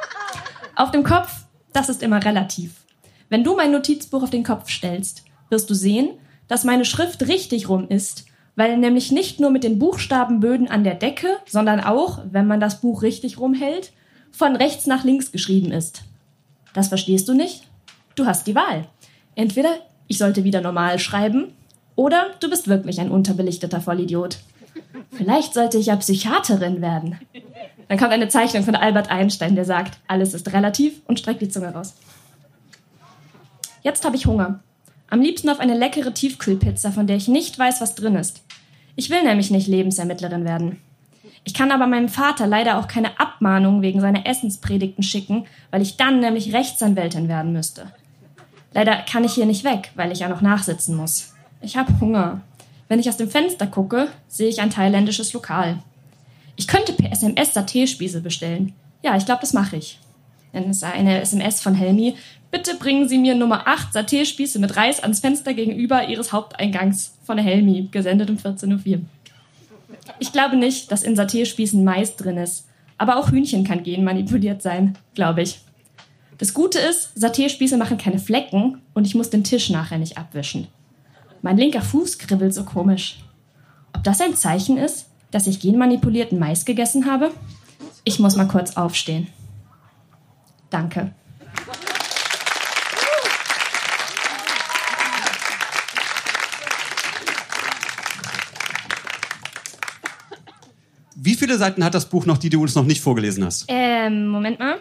Auf 0.77 0.93
dem 0.93 1.03
Kopf, 1.03 1.45
das 1.73 1.89
ist 1.89 2.03
immer 2.03 2.25
relativ. 2.25 2.73
Wenn 3.29 3.43
du 3.43 3.57
mein 3.57 3.73
Notizbuch 3.73 4.23
auf 4.23 4.31
den 4.31 4.45
Kopf 4.45 4.71
stellst, 4.71 5.25
wirst 5.49 5.69
du 5.69 5.75
sehen, 5.75 6.11
dass 6.47 6.65
meine 6.65 6.85
Schrift 6.85 7.27
richtig 7.27 7.69
rum 7.69 7.89
ist, 7.89 8.27
weil 8.57 8.77
nämlich 8.77 9.11
nicht 9.11 9.41
nur 9.41 9.51
mit 9.51 9.65
den 9.65 9.79
Buchstabenböden 9.79 10.69
an 10.69 10.85
der 10.85 10.95
Decke, 10.95 11.29
sondern 11.47 11.81
auch, 11.81 12.21
wenn 12.31 12.47
man 12.47 12.61
das 12.61 12.81
Buch 12.81 13.03
richtig 13.03 13.39
rumhält, 13.39 13.93
von 14.31 14.57
rechts 14.57 14.87
nach 14.87 15.05
links 15.05 15.33
geschrieben 15.33 15.73
ist. 15.73 16.03
Das 16.73 16.89
verstehst 16.89 17.29
du 17.29 17.35
nicht? 17.35 17.65
Du 18.15 18.27
hast 18.27 18.47
die 18.47 18.55
Wahl. 18.55 18.87
Entweder 19.35 19.71
ich 20.07 20.19
sollte 20.19 20.45
wieder 20.45 20.61
normal 20.61 20.99
schreiben 20.99 21.53
oder 21.97 22.27
du 22.41 22.51
bist 22.51 22.69
wirklich 22.69 23.01
ein 23.01 23.11
unterbelichteter 23.11 23.81
Vollidiot. 23.81 24.39
Vielleicht 25.13 25.55
sollte 25.55 25.79
ich 25.79 25.87
ja 25.87 25.97
Psychiaterin 25.97 26.81
werden. 26.81 27.19
Dann 27.89 27.99
kommt 27.99 28.13
eine 28.13 28.29
Zeichnung 28.29 28.63
von 28.63 28.77
Albert 28.77 29.11
Einstein, 29.11 29.57
der 29.57 29.65
sagt, 29.65 29.99
alles 30.07 30.35
ist 30.35 30.53
relativ 30.53 31.01
und 31.07 31.19
streckt 31.19 31.43
die 31.43 31.49
Zunge 31.49 31.73
raus. 31.73 31.95
Jetzt 33.83 34.05
habe 34.05 34.17
ich 34.17 34.27
Hunger. 34.27 34.61
Am 35.11 35.21
liebsten 35.21 35.49
auf 35.49 35.59
eine 35.59 35.77
leckere 35.77 36.15
Tiefkühlpizza, 36.15 36.93
von 36.93 37.09
der 37.09 37.17
ich 37.17 37.27
nicht 37.27 37.59
weiß, 37.59 37.81
was 37.81 37.97
drin 37.97 38.15
ist. 38.15 38.43
Ich 38.95 39.11
will 39.11 39.23
nämlich 39.23 39.51
nicht 39.51 39.67
Lebensermittlerin 39.67 40.45
werden. 40.45 40.81
Ich 41.43 41.53
kann 41.55 41.73
aber 41.73 41.87
meinem 41.87 42.09
Vater 42.09 42.47
leider 42.47 42.79
auch 42.79 42.87
keine 42.87 43.19
Abmahnung 43.19 43.83
wegen 43.83 44.01
seiner 44.01 44.27
Essenspredigten 44.27 45.03
schicken, 45.03 45.47
weil 45.71 45.83
ich 45.83 45.97
dann 45.97 46.21
nämlich 46.21 46.53
Rechtsanwältin 46.53 47.29
werden 47.29 47.53
müsste. 47.53 47.93
Leider 48.73 48.97
kann 48.99 49.25
ich 49.25 49.33
hier 49.33 49.47
nicht 49.47 49.65
weg, 49.65 49.91
weil 49.97 50.13
ich 50.13 50.21
ja 50.21 50.29
noch 50.29 50.43
nachsitzen 50.43 50.95
muss. 50.97 51.35
Ich 51.61 51.77
habe 51.77 51.99
Hunger. 52.01 52.43
Wenn 52.89 53.01
ich 53.01 53.09
aus 53.09 53.17
dem 53.17 53.31
Fenster 53.31 53.67
gucke, 53.67 54.09
sehe 54.29 54.49
ich 54.49 54.61
ein 54.61 54.71
thailändisches 54.71 55.33
Lokal. 55.33 55.79
Ich 56.57 56.69
könnte 56.69 56.93
per 56.93 57.11
SMS 57.11 57.57
Saté-Spieße 57.57 58.21
bestellen. 58.21 58.75
Ja, 59.03 59.17
ich 59.17 59.25
glaube, 59.25 59.41
das 59.41 59.55
mache 59.55 59.77
ich. 59.77 59.99
Dann 60.53 60.71
ist 60.71 60.83
eine 60.85 61.21
SMS 61.21 61.61
von 61.61 61.75
Helmi. 61.75 62.17
Bitte 62.51 62.75
bringen 62.77 63.09
Sie 63.09 63.19
mir 63.19 63.35
Nummer 63.35 63.69
8 63.69 63.95
Saté-Spieße 63.95 64.59
mit 64.59 64.77
Reis 64.77 65.01
ans 65.01 65.21
Fenster 65.21 65.55
gegenüber 65.55 66.09
Ihres 66.09 66.33
Haupteingangs 66.33 67.15
von 67.25 67.39
Helmi, 67.39 67.89
gesendet 67.91 68.31
um 68.31 68.37
14.04 68.37 68.93
Uhr. 68.95 69.01
Ich 70.19 70.33
glaube 70.33 70.57
nicht, 70.57 70.91
dass 70.91 71.03
in 71.03 71.17
Saté-Spießen 71.17 71.85
Mais 71.85 72.17
drin 72.17 72.37
ist. 72.37 72.67
Aber 72.99 73.17
auch 73.17 73.31
Hühnchen 73.31 73.65
kann 73.65 73.83
genmanipuliert 73.83 74.63
sein, 74.63 74.99
glaube 75.15 75.43
ich. 75.43 75.61
Das 76.39 76.55
Gute 76.55 76.79
ist, 76.79 77.17
Saté-Spieße 77.17 77.77
machen 77.77 77.99
keine 77.99 78.19
Flecken 78.19 78.81
und 78.95 79.07
ich 79.07 79.15
muss 79.15 79.31
den 79.31 79.45
Tisch 79.45 79.71
nachher 79.71 79.99
nicht 79.99 80.19
abwischen. 80.19 80.67
Mein 81.43 81.57
linker 81.57 81.83
Fuß 81.83 82.19
kribbelt 82.19 82.53
so 82.53 82.65
komisch. 82.65 83.19
Ob 83.95 84.05
das 84.05 84.21
ein 84.21 84.35
Zeichen 84.35 84.77
ist, 84.77 85.07
dass 85.31 85.47
ich 85.47 85.61
genmanipulierten 85.61 86.39
Mais 86.39 86.65
gegessen 86.65 87.07
habe? 87.07 87.31
Ich 88.05 88.19
muss 88.19 88.37
mal 88.37 88.49
kurz 88.49 88.77
aufstehen. 88.77 89.29
Danke. 90.71 91.13
Wie 101.23 101.35
viele 101.35 101.59
Seiten 101.59 101.85
hat 101.85 101.93
das 101.93 102.09
Buch 102.09 102.25
noch, 102.25 102.39
die 102.39 102.49
du 102.49 102.63
uns 102.63 102.75
noch 102.75 102.85
nicht 102.85 103.03
vorgelesen 103.03 103.45
hast? 103.45 103.67
Ähm, 103.69 104.29
Moment 104.29 104.59
mal. 104.59 104.79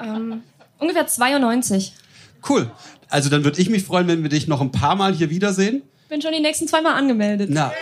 Ähm, 0.00 0.42
ungefähr 0.78 1.06
92. 1.06 1.92
Cool. 2.48 2.70
Also 3.10 3.28
dann 3.28 3.44
würde 3.44 3.60
ich 3.60 3.68
mich 3.68 3.84
freuen, 3.84 4.08
wenn 4.08 4.22
wir 4.22 4.30
dich 4.30 4.48
noch 4.48 4.62
ein 4.62 4.72
paar 4.72 4.96
Mal 4.96 5.12
hier 5.12 5.28
wiedersehen. 5.28 5.82
Bin 6.08 6.22
schon 6.22 6.32
die 6.32 6.40
nächsten 6.40 6.66
zwei 6.66 6.80
Mal 6.80 6.94
angemeldet. 6.94 7.50
Na. 7.52 7.72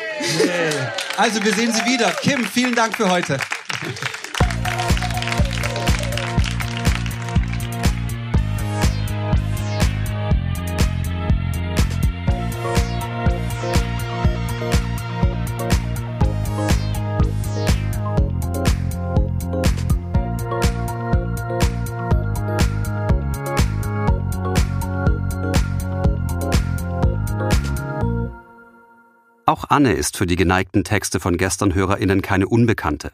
Also 1.17 1.43
wir 1.45 1.55
sehen 1.55 1.73
Sie 1.73 1.85
wieder. 1.85 2.11
Kim, 2.23 2.45
vielen 2.45 2.75
Dank 2.75 2.97
für 2.97 3.09
heute. 3.09 3.39
Auch 29.51 29.65
Anne 29.69 29.93
ist 29.95 30.17
für 30.17 30.27
die 30.27 30.37
geneigten 30.37 30.85
Texte 30.85 31.19
von 31.19 31.37
gestern 31.37 31.75
HörerInnen 31.75 32.23
keine 32.23 32.47
Unbekannte. 32.47 33.11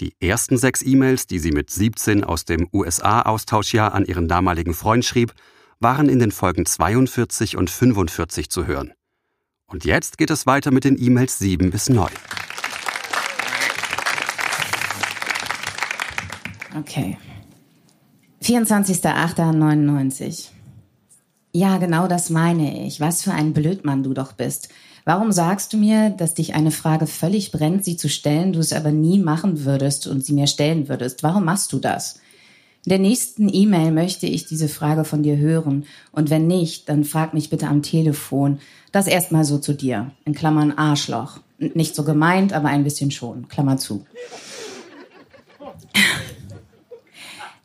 Die 0.00 0.12
ersten 0.20 0.58
sechs 0.58 0.82
E-Mails, 0.82 1.26
die 1.26 1.38
sie 1.38 1.52
mit 1.52 1.70
17 1.70 2.22
aus 2.22 2.44
dem 2.44 2.68
USA-Austauschjahr 2.70 3.94
an 3.94 4.04
ihren 4.04 4.28
damaligen 4.28 4.74
Freund 4.74 5.06
schrieb, 5.06 5.32
waren 5.78 6.10
in 6.10 6.18
den 6.18 6.32
Folgen 6.32 6.66
42 6.66 7.56
und 7.56 7.70
45 7.70 8.50
zu 8.50 8.66
hören. 8.66 8.92
Und 9.68 9.86
jetzt 9.86 10.18
geht 10.18 10.28
es 10.28 10.46
weiter 10.46 10.70
mit 10.70 10.84
den 10.84 11.02
E-Mails 11.02 11.38
7 11.38 11.70
bis 11.70 11.88
9. 11.88 12.10
Okay. 16.78 17.16
24.08.99. 18.42 20.48
Ja, 21.52 21.78
genau 21.78 22.06
das 22.06 22.28
meine 22.28 22.86
ich. 22.86 23.00
Was 23.00 23.22
für 23.22 23.32
ein 23.32 23.54
Blödmann 23.54 24.02
du 24.02 24.12
doch 24.12 24.34
bist. 24.34 24.68
Warum 25.04 25.32
sagst 25.32 25.72
du 25.72 25.76
mir, 25.76 26.10
dass 26.10 26.34
dich 26.34 26.54
eine 26.54 26.70
Frage 26.70 27.06
völlig 27.06 27.52
brennt, 27.52 27.84
sie 27.84 27.96
zu 27.96 28.08
stellen, 28.08 28.52
du 28.52 28.60
es 28.60 28.72
aber 28.72 28.92
nie 28.92 29.18
machen 29.18 29.64
würdest 29.64 30.06
und 30.06 30.24
sie 30.24 30.32
mir 30.32 30.46
stellen 30.46 30.88
würdest? 30.88 31.22
Warum 31.22 31.44
machst 31.44 31.72
du 31.72 31.78
das? 31.78 32.20
In 32.86 32.90
der 32.90 32.98
nächsten 32.98 33.52
E-Mail 33.52 33.92
möchte 33.92 34.26
ich 34.26 34.46
diese 34.46 34.68
Frage 34.68 35.04
von 35.04 35.22
dir 35.22 35.36
hören. 35.36 35.84
Und 36.12 36.30
wenn 36.30 36.46
nicht, 36.46 36.88
dann 36.88 37.04
frag 37.04 37.34
mich 37.34 37.50
bitte 37.50 37.68
am 37.68 37.82
Telefon. 37.82 38.58
Das 38.90 39.06
erstmal 39.06 39.44
so 39.44 39.58
zu 39.58 39.74
dir. 39.74 40.12
In 40.24 40.34
Klammern 40.34 40.72
Arschloch. 40.72 41.40
Nicht 41.58 41.94
so 41.94 42.04
gemeint, 42.04 42.54
aber 42.54 42.68
ein 42.68 42.84
bisschen 42.84 43.10
schon. 43.10 43.48
Klammer 43.48 43.76
zu. 43.76 44.06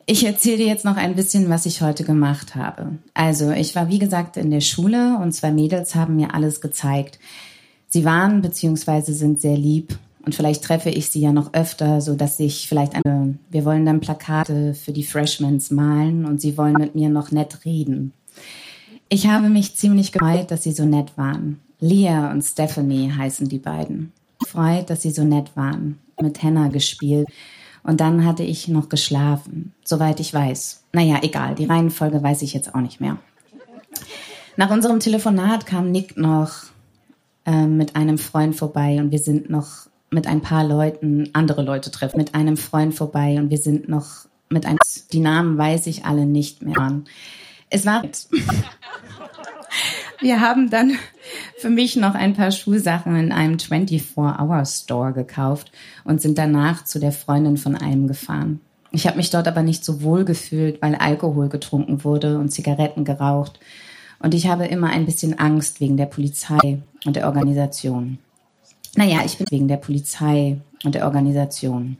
Ich 0.07 0.23
erzähle 0.23 0.57
dir 0.57 0.67
jetzt 0.67 0.85
noch 0.85 0.97
ein 0.97 1.15
bisschen, 1.15 1.49
was 1.49 1.65
ich 1.65 1.81
heute 1.81 2.03
gemacht 2.03 2.53
habe. 2.55 2.99
Also, 3.15 3.49
ich 3.49 3.75
war 3.75 3.89
wie 3.89 3.97
gesagt 3.97 4.37
in 4.37 4.51
der 4.51 4.61
Schule 4.61 5.17
und 5.17 5.31
zwei 5.31 5.51
Mädels 5.51 5.95
haben 5.95 6.15
mir 6.15 6.35
alles 6.35 6.61
gezeigt. 6.61 7.17
Sie 7.87 8.05
waren 8.05 8.43
bzw. 8.43 9.11
sind 9.11 9.41
sehr 9.41 9.57
lieb 9.57 9.97
und 10.23 10.35
vielleicht 10.35 10.63
treffe 10.63 10.91
ich 10.91 11.09
sie 11.09 11.21
ja 11.21 11.31
noch 11.31 11.53
öfter, 11.53 12.01
so 12.01 12.13
dass 12.13 12.39
ich 12.39 12.67
vielleicht 12.67 12.93
eine, 12.93 13.39
wir 13.49 13.65
wollen 13.65 13.85
dann 13.85 13.99
Plakate 13.99 14.75
für 14.75 14.91
die 14.91 15.03
Freshmans 15.03 15.71
malen 15.71 16.25
und 16.25 16.39
sie 16.39 16.55
wollen 16.55 16.73
mit 16.73 16.93
mir 16.93 17.09
noch 17.09 17.31
nett 17.31 17.65
reden. 17.65 18.13
Ich 19.09 19.25
habe 19.25 19.49
mich 19.49 19.75
ziemlich 19.75 20.11
gefreut, 20.11 20.51
dass 20.51 20.63
sie 20.63 20.71
so 20.71 20.85
nett 20.85 21.17
waren. 21.17 21.59
Leah 21.79 22.31
und 22.31 22.43
Stephanie 22.43 23.11
heißen 23.11 23.49
die 23.49 23.59
beiden. 23.59 24.11
Freut, 24.45 24.91
dass 24.91 25.01
sie 25.01 25.11
so 25.11 25.23
nett 25.23 25.55
waren. 25.55 25.97
Mit 26.21 26.43
Hannah 26.43 26.67
gespielt 26.67 27.27
und 27.85 28.01
dann 28.01 28.25
hatte 28.25 28.43
ich 28.43 28.67
noch 28.67 28.89
geschlafen, 28.89 29.73
soweit 29.83 30.19
ich 30.19 30.33
weiß. 30.33 30.83
Naja, 30.91 31.19
egal, 31.21 31.55
die 31.55 31.65
Reihenfolge 31.65 32.21
weiß 32.21 32.41
ich 32.41 32.53
jetzt 32.53 32.73
auch 32.73 32.81
nicht 32.81 32.99
mehr. 32.99 33.17
Nach 34.57 34.71
unserem 34.71 34.99
Telefonat 34.99 35.65
kam 35.65 35.91
Nick 35.91 36.17
noch 36.17 36.51
äh, 37.45 37.67
mit 37.67 37.95
einem 37.95 38.17
Freund 38.17 38.55
vorbei 38.55 38.99
und 38.99 39.11
wir 39.11 39.19
sind 39.19 39.49
noch 39.49 39.87
mit 40.09 40.27
ein 40.27 40.41
paar 40.41 40.63
Leuten, 40.63 41.29
andere 41.33 41.61
Leute 41.61 41.91
treffen, 41.91 42.17
mit 42.17 42.33
einem 42.33 42.57
Freund 42.57 42.95
vorbei 42.95 43.37
und 43.37 43.49
wir 43.49 43.57
sind 43.57 43.87
noch 43.87 44.25
mit 44.49 44.65
einem, 44.65 44.77
die 45.11 45.19
Namen 45.19 45.57
weiß 45.57 45.87
ich 45.87 46.05
alle 46.05 46.25
nicht 46.25 46.61
mehr. 46.61 47.01
Es 47.69 47.85
war, 47.85 48.03
wir 50.21 50.39
haben 50.39 50.69
dann 50.69 50.97
für 51.57 51.69
mich 51.69 51.95
noch 51.95 52.15
ein 52.15 52.33
paar 52.33 52.51
Schulsachen 52.51 53.15
in 53.15 53.31
einem 53.31 53.55
24-Hour-Store 53.55 55.13
gekauft 55.13 55.71
und 56.03 56.21
sind 56.21 56.37
danach 56.37 56.83
zu 56.83 56.99
der 56.99 57.11
Freundin 57.11 57.57
von 57.57 57.75
einem 57.75 58.07
gefahren. 58.07 58.59
Ich 58.91 59.07
habe 59.07 59.17
mich 59.17 59.29
dort 59.29 59.47
aber 59.47 59.61
nicht 59.61 59.83
so 59.83 60.01
wohl 60.01 60.25
gefühlt, 60.25 60.81
weil 60.81 60.95
Alkohol 60.95 61.49
getrunken 61.49 62.03
wurde 62.03 62.37
und 62.37 62.49
Zigaretten 62.49 63.03
geraucht. 63.03 63.59
Und 64.19 64.33
ich 64.33 64.47
habe 64.47 64.65
immer 64.65 64.89
ein 64.89 65.05
bisschen 65.05 65.37
Angst 65.37 65.81
wegen 65.81 65.97
der 65.97 66.05
Polizei 66.05 66.81
und 67.05 67.15
der 67.15 67.27
Organisation. 67.27 68.17
Naja, 68.95 69.21
ich 69.25 69.37
bin 69.37 69.47
wegen 69.49 69.67
der 69.67 69.77
Polizei 69.77 70.57
und 70.83 70.95
der 70.95 71.05
Organisation. 71.05 71.97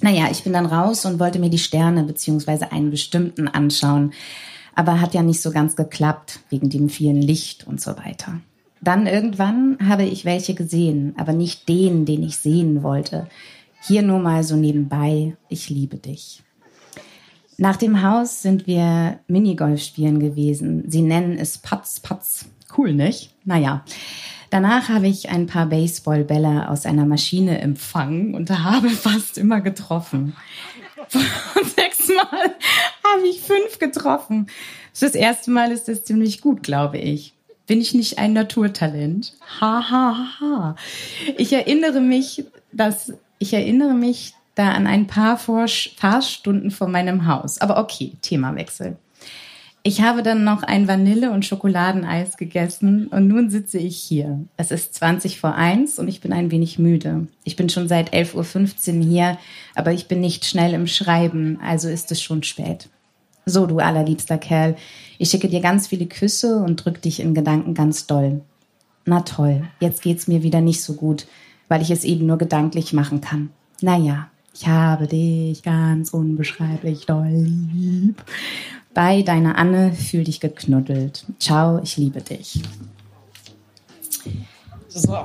Naja, 0.00 0.28
ich 0.30 0.44
bin 0.44 0.52
dann 0.52 0.66
raus 0.66 1.04
und 1.04 1.18
wollte 1.20 1.38
mir 1.38 1.50
die 1.50 1.58
Sterne 1.58 2.04
beziehungsweise 2.04 2.72
einen 2.72 2.90
bestimmten 2.90 3.48
anschauen, 3.48 4.12
aber 4.74 5.00
hat 5.00 5.14
ja 5.14 5.22
nicht 5.22 5.42
so 5.42 5.50
ganz 5.50 5.76
geklappt 5.76 6.40
wegen 6.50 6.70
dem 6.70 6.88
vielen 6.88 7.20
Licht 7.20 7.66
und 7.66 7.80
so 7.80 7.96
weiter. 7.96 8.40
Dann 8.82 9.06
irgendwann 9.06 9.78
habe 9.86 10.02
ich 10.02 10.24
welche 10.24 10.54
gesehen, 10.54 11.14
aber 11.16 11.32
nicht 11.32 11.68
den, 11.68 12.04
den 12.04 12.22
ich 12.24 12.36
sehen 12.36 12.82
wollte. 12.82 13.28
Hier 13.80 14.02
nur 14.02 14.18
mal 14.18 14.42
so 14.42 14.56
nebenbei, 14.56 15.36
ich 15.48 15.70
liebe 15.70 15.96
dich. 15.96 16.42
Nach 17.58 17.76
dem 17.76 18.02
Haus 18.02 18.42
sind 18.42 18.66
wir 18.66 19.20
Minigolf 19.28 19.82
spielen 19.82 20.18
gewesen. 20.18 20.84
Sie 20.88 21.02
nennen 21.02 21.38
es 21.38 21.58
Patz 21.58 22.00
Patz. 22.00 22.46
Cool, 22.76 22.92
nicht? 22.92 23.34
Naja. 23.44 23.84
Danach 24.50 24.88
habe 24.88 25.06
ich 25.06 25.30
ein 25.30 25.46
paar 25.46 25.66
Baseballbälle 25.66 26.68
aus 26.68 26.84
einer 26.84 27.06
Maschine 27.06 27.60
empfangen 27.60 28.34
und 28.34 28.50
habe 28.50 28.90
fast 28.90 29.38
immer 29.38 29.60
getroffen. 29.60 30.34
Von 31.08 31.22
sechsmal 31.64 32.26
habe 33.14 33.28
ich 33.28 33.40
fünf 33.40 33.78
getroffen. 33.78 34.48
Das 34.98 35.14
erste 35.14 35.52
Mal 35.52 35.70
ist 35.70 35.88
das 35.88 36.04
ziemlich 36.04 36.40
gut, 36.40 36.62
glaube 36.62 36.98
ich. 36.98 37.34
Bin 37.72 37.80
ich 37.80 37.94
nicht 37.94 38.18
ein 38.18 38.34
Naturtalent? 38.34 39.32
Ha, 39.58 39.90
ha, 39.90 40.26
ha. 40.38 40.76
Ich 41.38 41.54
erinnere 41.54 42.02
mich, 42.02 42.44
dass, 42.70 43.14
ich 43.38 43.54
erinnere 43.54 43.94
mich 43.94 44.34
da 44.54 44.72
an 44.72 44.86
ein 44.86 45.06
paar 45.06 45.38
Fahrstunden 45.38 46.70
vor 46.70 46.88
meinem 46.88 47.26
Haus. 47.26 47.62
Aber 47.62 47.78
okay, 47.78 48.12
Themawechsel. 48.20 48.98
Ich 49.82 50.02
habe 50.02 50.22
dann 50.22 50.44
noch 50.44 50.62
ein 50.62 50.86
Vanille- 50.86 51.30
und 51.30 51.46
Schokoladeneis 51.46 52.36
gegessen 52.36 53.06
und 53.06 53.26
nun 53.26 53.48
sitze 53.48 53.78
ich 53.78 53.96
hier. 53.96 54.44
Es 54.58 54.70
ist 54.70 54.92
20 54.96 55.40
vor 55.40 55.54
1 55.54 55.98
und 55.98 56.08
ich 56.08 56.20
bin 56.20 56.34
ein 56.34 56.50
wenig 56.50 56.78
müde. 56.78 57.26
Ich 57.44 57.56
bin 57.56 57.70
schon 57.70 57.88
seit 57.88 58.12
11.15 58.12 58.98
Uhr 58.98 59.02
hier, 59.02 59.38
aber 59.74 59.94
ich 59.94 60.08
bin 60.08 60.20
nicht 60.20 60.44
schnell 60.44 60.74
im 60.74 60.86
Schreiben, 60.86 61.58
also 61.62 61.88
ist 61.88 62.12
es 62.12 62.20
schon 62.20 62.42
spät. 62.42 62.90
So, 63.44 63.66
du 63.66 63.78
allerliebster 63.78 64.38
Kerl, 64.38 64.76
ich 65.18 65.30
schicke 65.30 65.48
dir 65.48 65.60
ganz 65.60 65.88
viele 65.88 66.06
Küsse 66.06 66.58
und 66.58 66.84
drück 66.84 67.02
dich 67.02 67.20
in 67.20 67.34
Gedanken 67.34 67.74
ganz 67.74 68.06
doll. 68.06 68.40
Na 69.04 69.20
toll, 69.20 69.64
jetzt 69.80 70.02
geht's 70.02 70.28
mir 70.28 70.42
wieder 70.42 70.60
nicht 70.60 70.82
so 70.82 70.94
gut, 70.94 71.26
weil 71.68 71.82
ich 71.82 71.90
es 71.90 72.04
eben 72.04 72.26
nur 72.26 72.38
gedanklich 72.38 72.92
machen 72.92 73.20
kann. 73.20 73.50
Naja, 73.80 74.28
ich 74.54 74.68
habe 74.68 75.08
dich 75.08 75.62
ganz 75.62 76.10
unbeschreiblich 76.10 77.06
doll 77.06 77.32
lieb. 77.32 78.22
Bei 78.94 79.22
deiner 79.22 79.56
Anne 79.56 79.92
fühl 79.92 80.24
dich 80.24 80.38
geknuddelt. 80.38 81.24
Ciao, 81.40 81.80
ich 81.82 81.96
liebe 81.96 82.20
dich. 82.20 82.62
So. 84.88 85.16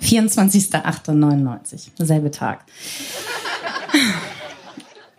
24.08.99, 0.00 1.90
selbe 1.98 2.30
Tag. 2.30 2.64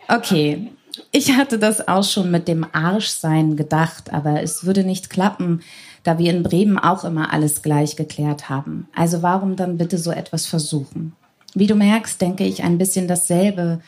Okay, 0.08 0.72
ich 1.14 1.36
hatte 1.36 1.58
das 1.58 1.86
auch 1.86 2.04
schon 2.04 2.30
mit 2.30 2.48
dem 2.48 2.66
Arschsein 2.72 3.56
gedacht, 3.56 4.12
aber 4.12 4.42
es 4.42 4.64
würde 4.64 4.82
nicht 4.82 5.10
klappen, 5.10 5.60
da 6.02 6.18
wir 6.18 6.32
in 6.32 6.42
Bremen 6.42 6.78
auch 6.78 7.04
immer 7.04 7.32
alles 7.32 7.60
gleich 7.60 7.96
geklärt 7.96 8.48
haben. 8.48 8.88
Also 8.94 9.22
warum 9.22 9.54
dann 9.54 9.76
bitte 9.76 9.98
so 9.98 10.10
etwas 10.10 10.46
versuchen? 10.46 11.12
Wie 11.54 11.66
du 11.66 11.74
merkst, 11.74 12.18
denke 12.18 12.44
ich 12.44 12.64
ein 12.64 12.78
bisschen 12.78 13.08
dasselbe, 13.08 13.80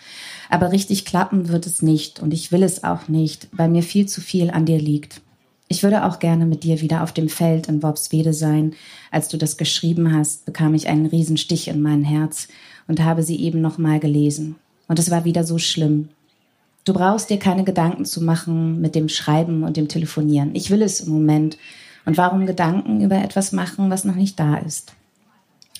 aber 0.50 0.70
richtig 0.70 1.06
klappen 1.06 1.48
wird 1.48 1.66
es 1.66 1.80
nicht 1.80 2.20
und 2.20 2.34
ich 2.34 2.52
will 2.52 2.62
es 2.62 2.84
auch 2.84 3.08
nicht, 3.08 3.48
weil 3.52 3.70
mir 3.70 3.82
viel 3.82 4.06
zu 4.06 4.20
viel 4.20 4.50
an 4.50 4.66
dir 4.66 4.78
liegt. 4.78 5.22
Ich 5.68 5.82
würde 5.82 6.04
auch 6.04 6.18
gerne 6.18 6.44
mit 6.44 6.62
dir 6.62 6.82
wieder 6.82 7.02
auf 7.02 7.12
dem 7.12 7.30
Feld 7.30 7.68
in 7.68 7.82
Worpswede 7.82 8.34
sein. 8.34 8.74
Als 9.10 9.28
du 9.28 9.38
das 9.38 9.56
geschrieben 9.56 10.14
hast, 10.14 10.44
bekam 10.44 10.74
ich 10.74 10.88
einen 10.88 11.06
Riesenstich 11.06 11.68
in 11.68 11.80
mein 11.80 12.04
Herz 12.04 12.48
und 12.86 13.02
habe 13.02 13.22
sie 13.22 13.40
eben 13.40 13.62
noch 13.62 13.78
mal 13.78 13.98
gelesen. 13.98 14.56
Und 14.88 14.98
es 14.98 15.10
war 15.10 15.24
wieder 15.24 15.44
so 15.44 15.56
schlimm. 15.56 16.10
Du 16.84 16.92
brauchst 16.92 17.30
dir 17.30 17.38
keine 17.38 17.64
Gedanken 17.64 18.04
zu 18.04 18.22
machen 18.22 18.80
mit 18.80 18.94
dem 18.94 19.08
Schreiben 19.08 19.62
und 19.62 19.76
dem 19.76 19.88
Telefonieren. 19.88 20.54
Ich 20.54 20.70
will 20.70 20.82
es 20.82 21.00
im 21.00 21.12
Moment. 21.12 21.56
Und 22.04 22.18
warum 22.18 22.44
Gedanken 22.44 23.00
über 23.00 23.16
etwas 23.16 23.52
machen, 23.52 23.88
was 23.88 24.04
noch 24.04 24.16
nicht 24.16 24.38
da 24.38 24.56
ist? 24.58 24.92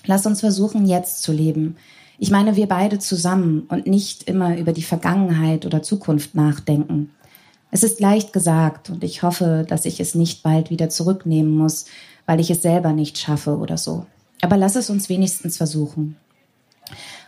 Lass 0.06 0.24
uns 0.24 0.40
versuchen, 0.40 0.86
jetzt 0.86 1.22
zu 1.22 1.32
leben. 1.32 1.76
Ich 2.18 2.30
meine, 2.30 2.56
wir 2.56 2.66
beide 2.66 2.98
zusammen 2.98 3.64
und 3.68 3.86
nicht 3.86 4.22
immer 4.24 4.56
über 4.56 4.72
die 4.72 4.82
Vergangenheit 4.82 5.66
oder 5.66 5.82
Zukunft 5.82 6.34
nachdenken. 6.34 7.10
Es 7.70 7.82
ist 7.82 8.00
leicht 8.00 8.32
gesagt 8.32 8.88
und 8.88 9.02
ich 9.02 9.22
hoffe, 9.22 9.66
dass 9.68 9.84
ich 9.84 10.00
es 10.00 10.14
nicht 10.14 10.42
bald 10.42 10.70
wieder 10.70 10.88
zurücknehmen 10.88 11.54
muss, 11.54 11.86
weil 12.24 12.40
ich 12.40 12.50
es 12.50 12.62
selber 12.62 12.92
nicht 12.92 13.18
schaffe 13.18 13.58
oder 13.58 13.76
so. 13.76 14.06
Aber 14.40 14.56
lass 14.56 14.76
es 14.76 14.90
uns 14.90 15.08
wenigstens 15.08 15.56
versuchen. 15.56 16.16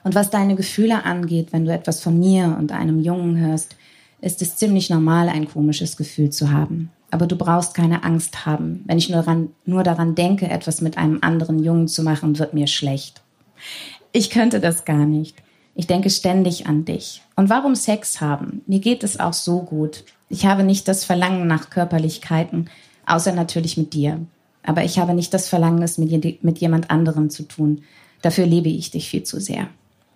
Und 0.05 0.15
was 0.15 0.31
deine 0.31 0.55
Gefühle 0.55 1.05
angeht, 1.05 1.53
wenn 1.53 1.65
du 1.65 1.73
etwas 1.73 2.01
von 2.01 2.19
mir 2.19 2.57
und 2.59 2.73
einem 2.73 3.01
Jungen 3.01 3.39
hörst, 3.39 3.77
ist 4.21 4.43
es 4.43 4.57
ziemlich 4.57 4.91
normal, 4.91 5.29
ein 5.29 5.49
komisches 5.49 5.97
Gefühl 5.97 6.31
zu 6.31 6.51
haben. 6.51 6.91
Aber 7.11 7.27
du 7.27 7.37
brauchst 7.37 7.75
keine 7.75 8.03
Angst 8.03 8.47
haben. 8.47 8.83
Wenn 8.87 8.99
ich 8.99 9.09
nur 9.09 9.23
daran, 9.23 9.51
nur 9.65 9.83
daran 9.83 10.15
denke, 10.15 10.49
etwas 10.49 10.81
mit 10.81 10.99
einem 10.99 11.19
anderen 11.21 11.63
Jungen 11.63 11.89
zu 11.89 12.03
machen, 12.03 12.39
wird 12.39 12.55
mir 12.55 12.67
schlecht. 12.67 13.23
Ich 14.13 14.31
könnte 14.31 14.61
das 14.61 14.85
gar 14.85 15.07
nicht. 15.07 15.43
Ich 15.75 15.87
denke 15.87 16.11
ständig 16.11 16.67
an 16.67 16.85
dich. 16.85 17.23
Und 17.37 17.51
warum 17.51 17.75
Sex 17.75 18.21
haben? 18.21 18.63
Mir 18.67 18.81
geht 18.81 19.05
es 19.05 19.21
auch 19.21 19.35
so 19.35 19.61
gut. 19.61 20.05
Ich 20.29 20.47
habe 20.47 20.65
nicht 20.65 20.89
das 20.89 21.05
Verlangen 21.05 21.47
nach 21.47 21.71
Körperlichkeiten, 21.71 22.71
außer 23.05 23.33
natürlich 23.33 23.77
mit 23.77 23.93
dir. 23.93 24.21
Aber 24.63 24.85
ich 24.85 24.99
habe 24.99 25.15
nicht 25.15 25.33
das 25.35 25.49
Verlangen, 25.49 25.83
es 25.83 25.99
mit, 25.99 26.43
mit 26.43 26.59
jemand 26.59 26.91
anderem 26.91 27.31
zu 27.31 27.45
tun. 27.45 27.83
Dafür 28.23 28.47
liebe 28.47 28.69
ich 28.69 28.91
dich 28.91 29.09
viel 29.09 29.23
zu 29.23 29.39
sehr. 29.39 29.69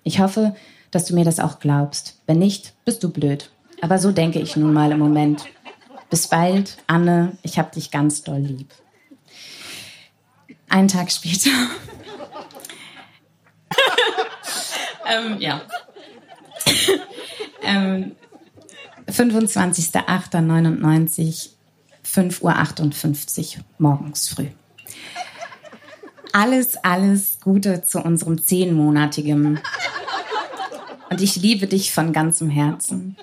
Ich 0.02 0.20
hoffe, 0.20 0.54
dass 0.90 1.04
du 1.04 1.14
mir 1.14 1.24
das 1.24 1.38
auch 1.40 1.58
glaubst. 1.58 2.20
Wenn 2.26 2.38
nicht, 2.38 2.72
bist 2.84 3.02
du 3.02 3.10
blöd. 3.10 3.50
Aber 3.80 3.98
so 3.98 4.12
denke 4.12 4.38
ich 4.40 4.56
nun 4.56 4.72
mal 4.72 4.92
im 4.92 4.98
Moment. 4.98 5.44
Bis 6.10 6.28
bald, 6.28 6.78
Anne, 6.86 7.36
ich 7.42 7.58
hab 7.58 7.72
dich 7.72 7.90
ganz 7.90 8.22
doll 8.22 8.40
lieb. 8.40 8.70
Einen 10.68 10.88
Tag 10.88 11.10
später. 11.10 11.50
ähm, 15.06 15.36
ja. 15.38 15.62
ähm, 17.62 18.16
25.08.99, 19.08 21.50
5.58 22.04 23.58
Uhr 23.58 23.64
morgens 23.78 24.28
früh 24.28 24.48
alles, 26.34 26.76
alles 26.76 27.38
Gute 27.40 27.82
zu 27.82 28.00
unserem 28.00 28.44
zehnmonatigen. 28.44 29.60
Und 31.10 31.20
ich 31.20 31.36
liebe 31.36 31.66
dich 31.66 31.92
von 31.92 32.12
ganzem 32.12 32.50
Herzen. 32.50 33.16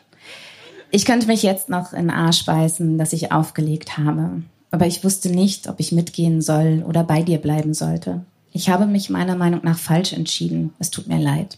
Ich 0.91 1.05
könnte 1.05 1.27
mich 1.27 1.43
jetzt 1.43 1.69
noch 1.69 1.93
in 1.93 2.09
Arsch 2.09 2.45
beißen, 2.45 2.97
dass 2.97 3.13
ich 3.13 3.31
aufgelegt 3.31 3.97
habe. 3.97 4.41
Aber 4.71 4.87
ich 4.87 5.03
wusste 5.03 5.29
nicht, 5.29 5.67
ob 5.67 5.79
ich 5.79 5.91
mitgehen 5.91 6.41
soll 6.41 6.83
oder 6.87 7.03
bei 7.03 7.23
dir 7.23 7.37
bleiben 7.37 7.73
sollte. 7.73 8.21
Ich 8.53 8.69
habe 8.69 8.85
mich 8.85 9.09
meiner 9.09 9.35
Meinung 9.35 9.61
nach 9.63 9.77
falsch 9.77 10.13
entschieden. 10.13 10.73
Es 10.79 10.89
tut 10.91 11.07
mir 11.07 11.19
leid. 11.19 11.57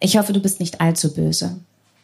Ich 0.00 0.18
hoffe, 0.18 0.32
du 0.32 0.40
bist 0.40 0.60
nicht 0.60 0.80
allzu 0.80 1.14
böse. 1.14 1.56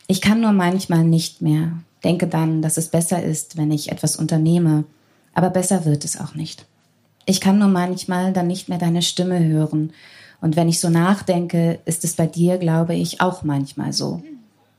Ich 0.06 0.20
kann 0.20 0.40
nur 0.40 0.52
manchmal 0.52 1.04
nicht 1.04 1.42
mehr. 1.42 1.72
Denke 2.02 2.26
dann, 2.26 2.62
dass 2.62 2.76
es 2.76 2.88
besser 2.88 3.22
ist, 3.22 3.56
wenn 3.56 3.70
ich 3.70 3.92
etwas 3.92 4.16
unternehme. 4.16 4.84
Aber 5.34 5.50
besser 5.50 5.84
wird 5.84 6.04
es 6.04 6.18
auch 6.18 6.34
nicht. 6.34 6.66
Ich 7.24 7.40
kann 7.40 7.58
nur 7.58 7.68
manchmal 7.68 8.32
dann 8.32 8.46
nicht 8.46 8.68
mehr 8.68 8.78
deine 8.78 9.02
Stimme 9.02 9.44
hören. 9.44 9.92
Und 10.40 10.56
wenn 10.56 10.68
ich 10.68 10.80
so 10.80 10.90
nachdenke, 10.90 11.78
ist 11.84 12.04
es 12.04 12.14
bei 12.14 12.26
dir, 12.26 12.58
glaube 12.58 12.94
ich, 12.94 13.20
auch 13.20 13.44
manchmal 13.44 13.92
so. 13.92 14.22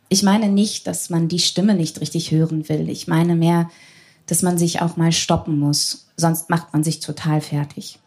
Ich 0.10 0.24
meine 0.24 0.50
nicht, 0.50 0.86
dass 0.88 1.10
man 1.10 1.30
die 1.30 1.40
Stimme 1.40 1.74
nicht 1.74 2.02
richtig 2.02 2.32
hören 2.32 2.68
will. 2.68 2.90
Ich 2.90 3.08
meine 3.08 3.36
mehr, 3.36 3.70
dass 4.28 4.42
man 4.42 4.58
sich 4.58 4.82
auch 4.82 4.98
mal 4.98 5.12
stoppen 5.12 5.58
muss. 5.58 6.08
Sonst 6.18 6.50
macht 6.50 6.74
man 6.74 6.84
sich 6.84 7.00
total 7.00 7.42
fertig. 7.42 8.00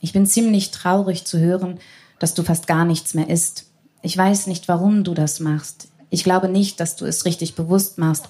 Ich 0.00 0.12
bin 0.12 0.26
ziemlich 0.26 0.70
traurig 0.70 1.24
zu 1.24 1.38
hören, 1.38 1.78
dass 2.18 2.34
du 2.34 2.42
fast 2.42 2.66
gar 2.66 2.84
nichts 2.84 3.14
mehr 3.14 3.30
isst. 3.30 3.66
Ich 4.02 4.16
weiß 4.16 4.48
nicht, 4.48 4.68
warum 4.68 5.04
du 5.04 5.14
das 5.14 5.40
machst. 5.40 5.88
Ich 6.10 6.24
glaube 6.24 6.48
nicht, 6.48 6.80
dass 6.80 6.96
du 6.96 7.06
es 7.06 7.24
richtig 7.24 7.54
bewusst 7.54 7.96
machst. 7.96 8.28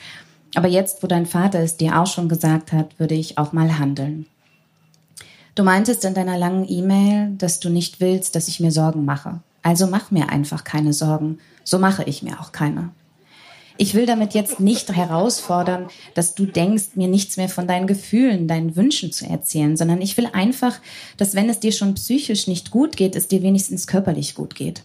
Aber 0.54 0.68
jetzt, 0.68 1.02
wo 1.02 1.06
dein 1.06 1.26
Vater 1.26 1.58
es 1.60 1.76
dir 1.76 1.98
auch 1.98 2.06
schon 2.06 2.28
gesagt 2.28 2.72
hat, 2.72 2.98
würde 3.00 3.14
ich 3.14 3.38
auch 3.38 3.52
mal 3.52 3.78
handeln. 3.78 4.26
Du 5.54 5.62
meintest 5.62 6.04
in 6.04 6.14
deiner 6.14 6.36
langen 6.36 6.66
E-Mail, 6.68 7.30
dass 7.38 7.60
du 7.60 7.68
nicht 7.68 8.00
willst, 8.00 8.34
dass 8.34 8.48
ich 8.48 8.58
mir 8.58 8.72
Sorgen 8.72 9.04
mache. 9.04 9.40
Also 9.62 9.86
mach 9.86 10.10
mir 10.10 10.28
einfach 10.28 10.64
keine 10.64 10.92
Sorgen. 10.92 11.38
So 11.62 11.78
mache 11.78 12.04
ich 12.04 12.22
mir 12.22 12.40
auch 12.40 12.52
keine. 12.52 12.90
Ich 13.76 13.94
will 13.94 14.06
damit 14.06 14.34
jetzt 14.34 14.60
nicht 14.60 14.92
herausfordern, 14.92 15.88
dass 16.14 16.34
du 16.34 16.46
denkst, 16.46 16.90
mir 16.94 17.08
nichts 17.08 17.36
mehr 17.36 17.48
von 17.48 17.66
deinen 17.66 17.86
Gefühlen, 17.86 18.46
deinen 18.46 18.76
Wünschen 18.76 19.10
zu 19.10 19.26
erzählen, 19.26 19.76
sondern 19.76 20.00
ich 20.00 20.16
will 20.16 20.28
einfach, 20.32 20.78
dass 21.16 21.34
wenn 21.34 21.48
es 21.48 21.60
dir 21.60 21.72
schon 21.72 21.94
psychisch 21.94 22.46
nicht 22.46 22.70
gut 22.70 22.96
geht, 22.96 23.16
es 23.16 23.26
dir 23.26 23.42
wenigstens 23.42 23.86
körperlich 23.86 24.34
gut 24.34 24.54
geht. 24.54 24.84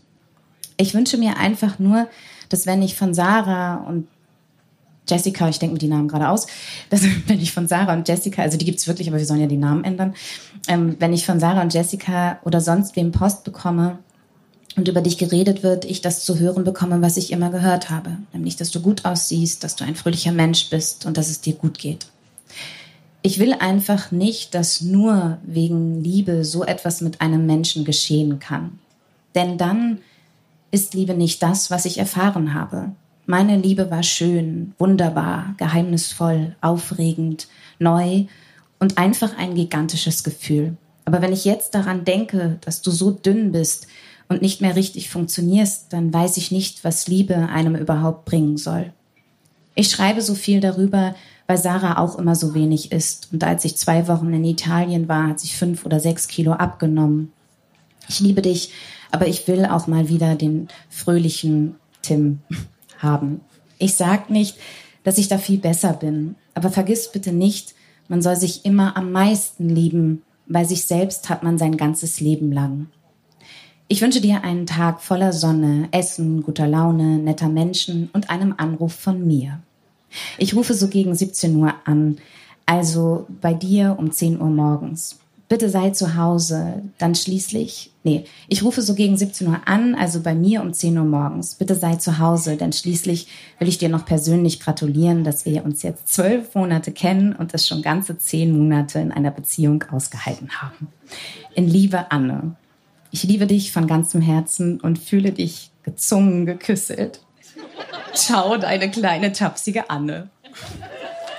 Ich 0.77 0.93
wünsche 0.95 1.17
mir 1.17 1.37
einfach 1.37 1.77
nur, 1.77 2.07
dass 2.49 2.65
wenn 2.65 2.81
ich 2.81 2.95
von 2.95 3.13
Sarah 3.13 3.75
und 3.87 4.07
Jessica, 5.09 5.49
ich 5.49 5.59
denke 5.59 5.73
mir 5.73 5.79
die 5.79 5.87
Namen 5.87 6.07
gerade 6.07 6.29
aus, 6.29 6.47
das, 6.89 7.01
wenn 7.27 7.39
ich 7.39 7.51
von 7.51 7.67
Sarah 7.67 7.93
und 7.93 8.07
Jessica, 8.07 8.41
also 8.41 8.57
die 8.57 8.65
gibt's 8.65 8.87
wirklich, 8.87 9.07
aber 9.07 9.17
wir 9.17 9.25
sollen 9.25 9.41
ja 9.41 9.47
die 9.47 9.57
Namen 9.57 9.83
ändern, 9.83 10.13
ähm, 10.67 10.95
wenn 10.99 11.13
ich 11.13 11.25
von 11.25 11.39
Sarah 11.39 11.61
und 11.61 11.73
Jessica 11.73 12.39
oder 12.43 12.61
sonst 12.61 12.95
wem 12.95 13.11
Post 13.11 13.43
bekomme 13.43 13.99
und 14.75 14.87
über 14.87 15.01
dich 15.01 15.17
geredet 15.17 15.63
wird, 15.63 15.85
ich 15.85 16.01
das 16.01 16.23
zu 16.23 16.39
hören 16.39 16.63
bekomme, 16.63 17.01
was 17.01 17.17
ich 17.17 17.31
immer 17.31 17.49
gehört 17.49 17.89
habe, 17.89 18.17
nämlich, 18.33 18.55
dass 18.55 18.71
du 18.71 18.81
gut 18.81 19.05
aussiehst, 19.05 19.63
dass 19.63 19.75
du 19.75 19.83
ein 19.83 19.95
fröhlicher 19.95 20.31
Mensch 20.31 20.69
bist 20.69 21.05
und 21.05 21.17
dass 21.17 21.29
es 21.29 21.41
dir 21.41 21.53
gut 21.53 21.79
geht. 21.79 22.07
Ich 23.21 23.39
will 23.39 23.53
einfach 23.53 24.11
nicht, 24.11 24.55
dass 24.55 24.81
nur 24.81 25.39
wegen 25.43 26.01
Liebe 26.01 26.45
so 26.45 26.63
etwas 26.63 27.01
mit 27.01 27.19
einem 27.19 27.45
Menschen 27.45 27.83
geschehen 27.83 28.39
kann. 28.39 28.79
Denn 29.35 29.57
dann 29.57 29.99
ist 30.71 30.93
Liebe 30.93 31.13
nicht 31.13 31.43
das, 31.43 31.69
was 31.69 31.85
ich 31.85 31.97
erfahren 31.97 32.53
habe. 32.53 32.91
Meine 33.29 33.57
Liebe 33.57 33.91
war 33.91 34.01
schön, 34.01 34.73
wunderbar, 34.79 35.53
geheimnisvoll, 35.57 36.55
aufregend, 36.61 37.47
neu 37.77 38.25
und 38.79 38.97
einfach 38.97 39.37
ein 39.37 39.53
gigantisches 39.53 40.23
Gefühl. 40.23 40.77
Aber 41.05 41.21
wenn 41.21 41.31
ich 41.31 41.45
jetzt 41.45 41.75
daran 41.75 42.05
denke, 42.05 42.57
dass 42.61 42.81
du 42.81 42.89
so 42.89 43.11
dünn 43.11 43.51
bist 43.51 43.85
und 44.29 44.41
nicht 44.41 44.61
mehr 44.61 44.75
richtig 44.75 45.11
funktionierst, 45.11 45.93
dann 45.93 46.11
weiß 46.11 46.37
ich 46.37 46.49
nicht, 46.49 46.83
was 46.83 47.07
Liebe 47.07 47.35
einem 47.35 47.75
überhaupt 47.75 48.25
bringen 48.25 48.57
soll. 48.57 48.93
Ich 49.75 49.91
schreibe 49.91 50.23
so 50.23 50.33
viel 50.33 50.59
darüber, 50.59 51.13
weil 51.45 51.59
Sarah 51.59 51.99
auch 51.99 52.17
immer 52.17 52.33
so 52.33 52.55
wenig 52.55 52.91
isst. 52.91 53.29
Und 53.31 53.43
als 53.43 53.63
ich 53.63 53.77
zwei 53.77 54.07
Wochen 54.07 54.33
in 54.33 54.43
Italien 54.43 55.07
war, 55.07 55.27
hat 55.27 55.39
sich 55.39 55.55
fünf 55.55 55.85
oder 55.85 55.99
sechs 55.99 56.27
Kilo 56.27 56.53
abgenommen. 56.53 57.31
Ich 58.07 58.21
liebe 58.21 58.41
dich, 58.41 58.71
aber 59.11 59.27
ich 59.27 59.47
will 59.47 59.67
auch 59.67 59.85
mal 59.85 60.09
wieder 60.09 60.33
den 60.33 60.67
fröhlichen 60.89 61.75
Tim 62.01 62.39
haben. 62.99 63.41
Ich 63.77 63.95
sag 63.95 64.29
nicht, 64.29 64.57
dass 65.03 65.17
ich 65.17 65.27
da 65.27 65.37
viel 65.37 65.57
besser 65.57 65.93
bin, 65.93 66.35
aber 66.53 66.69
vergiss 66.69 67.11
bitte 67.11 67.31
nicht, 67.31 67.73
man 68.07 68.21
soll 68.21 68.35
sich 68.35 68.65
immer 68.65 68.97
am 68.97 69.11
meisten 69.11 69.69
lieben, 69.69 70.23
weil 70.47 70.65
sich 70.67 70.85
selbst 70.85 71.29
hat 71.29 71.43
man 71.43 71.57
sein 71.57 71.77
ganzes 71.77 72.19
Leben 72.19 72.51
lang. 72.51 72.87
Ich 73.87 74.01
wünsche 74.01 74.21
dir 74.21 74.43
einen 74.43 74.65
Tag 74.65 75.01
voller 75.01 75.33
Sonne, 75.33 75.87
Essen, 75.91 76.43
guter 76.43 76.67
Laune, 76.67 77.17
netter 77.17 77.49
Menschen 77.49 78.09
und 78.13 78.29
einem 78.29 78.53
Anruf 78.57 78.93
von 78.93 79.25
mir. 79.25 79.59
Ich 80.37 80.55
rufe 80.55 80.73
so 80.73 80.89
gegen 80.89 81.15
17 81.15 81.55
Uhr 81.55 81.73
an, 81.85 82.17
also 82.65 83.25
bei 83.41 83.53
dir 83.53 83.95
um 83.97 84.11
10 84.11 84.39
Uhr 84.39 84.49
morgens 84.49 85.19
bitte 85.49 85.67
sei 85.67 85.89
zu 85.89 86.15
Hause, 86.15 86.83
dann 86.99 87.15
schließlich, 87.15 87.91
nee, 88.03 88.23
ich 88.47 88.63
rufe 88.63 88.83
so 88.83 88.93
gegen 88.93 89.17
17 89.17 89.47
Uhr 89.47 89.59
an, 89.65 89.95
also 89.95 90.21
bei 90.21 90.35
mir 90.35 90.61
um 90.61 90.71
10 90.71 90.97
Uhr 90.97 91.05
morgens, 91.05 91.55
bitte 91.55 91.75
sei 91.75 91.95
zu 91.95 92.19
Hause, 92.19 92.55
denn 92.55 92.71
schließlich 92.71 93.27
will 93.57 93.67
ich 93.67 93.79
dir 93.79 93.89
noch 93.89 94.05
persönlich 94.05 94.59
gratulieren, 94.59 95.23
dass 95.23 95.45
wir 95.45 95.65
uns 95.65 95.81
jetzt 95.81 96.07
zwölf 96.07 96.53
Monate 96.53 96.91
kennen 96.91 97.35
und 97.35 97.53
es 97.55 97.67
schon 97.67 97.81
ganze 97.81 98.17
zehn 98.19 98.55
Monate 98.55 98.99
in 98.99 99.11
einer 99.11 99.31
Beziehung 99.31 99.83
ausgehalten 99.91 100.49
haben. 100.61 100.87
In 101.55 101.67
Liebe, 101.67 102.11
Anne. 102.11 102.55
Ich 103.11 103.23
liebe 103.23 103.47
dich 103.47 103.71
von 103.71 103.87
ganzem 103.87 104.21
Herzen 104.21 104.79
und 104.79 104.99
fühle 104.99 105.31
dich 105.31 105.71
gezwungen 105.81 106.45
geküsselt. 106.45 107.21
Ciao, 108.13 108.55
deine 108.57 108.91
kleine 108.91 109.31
tapsige 109.31 109.89
Anne. 109.89 110.29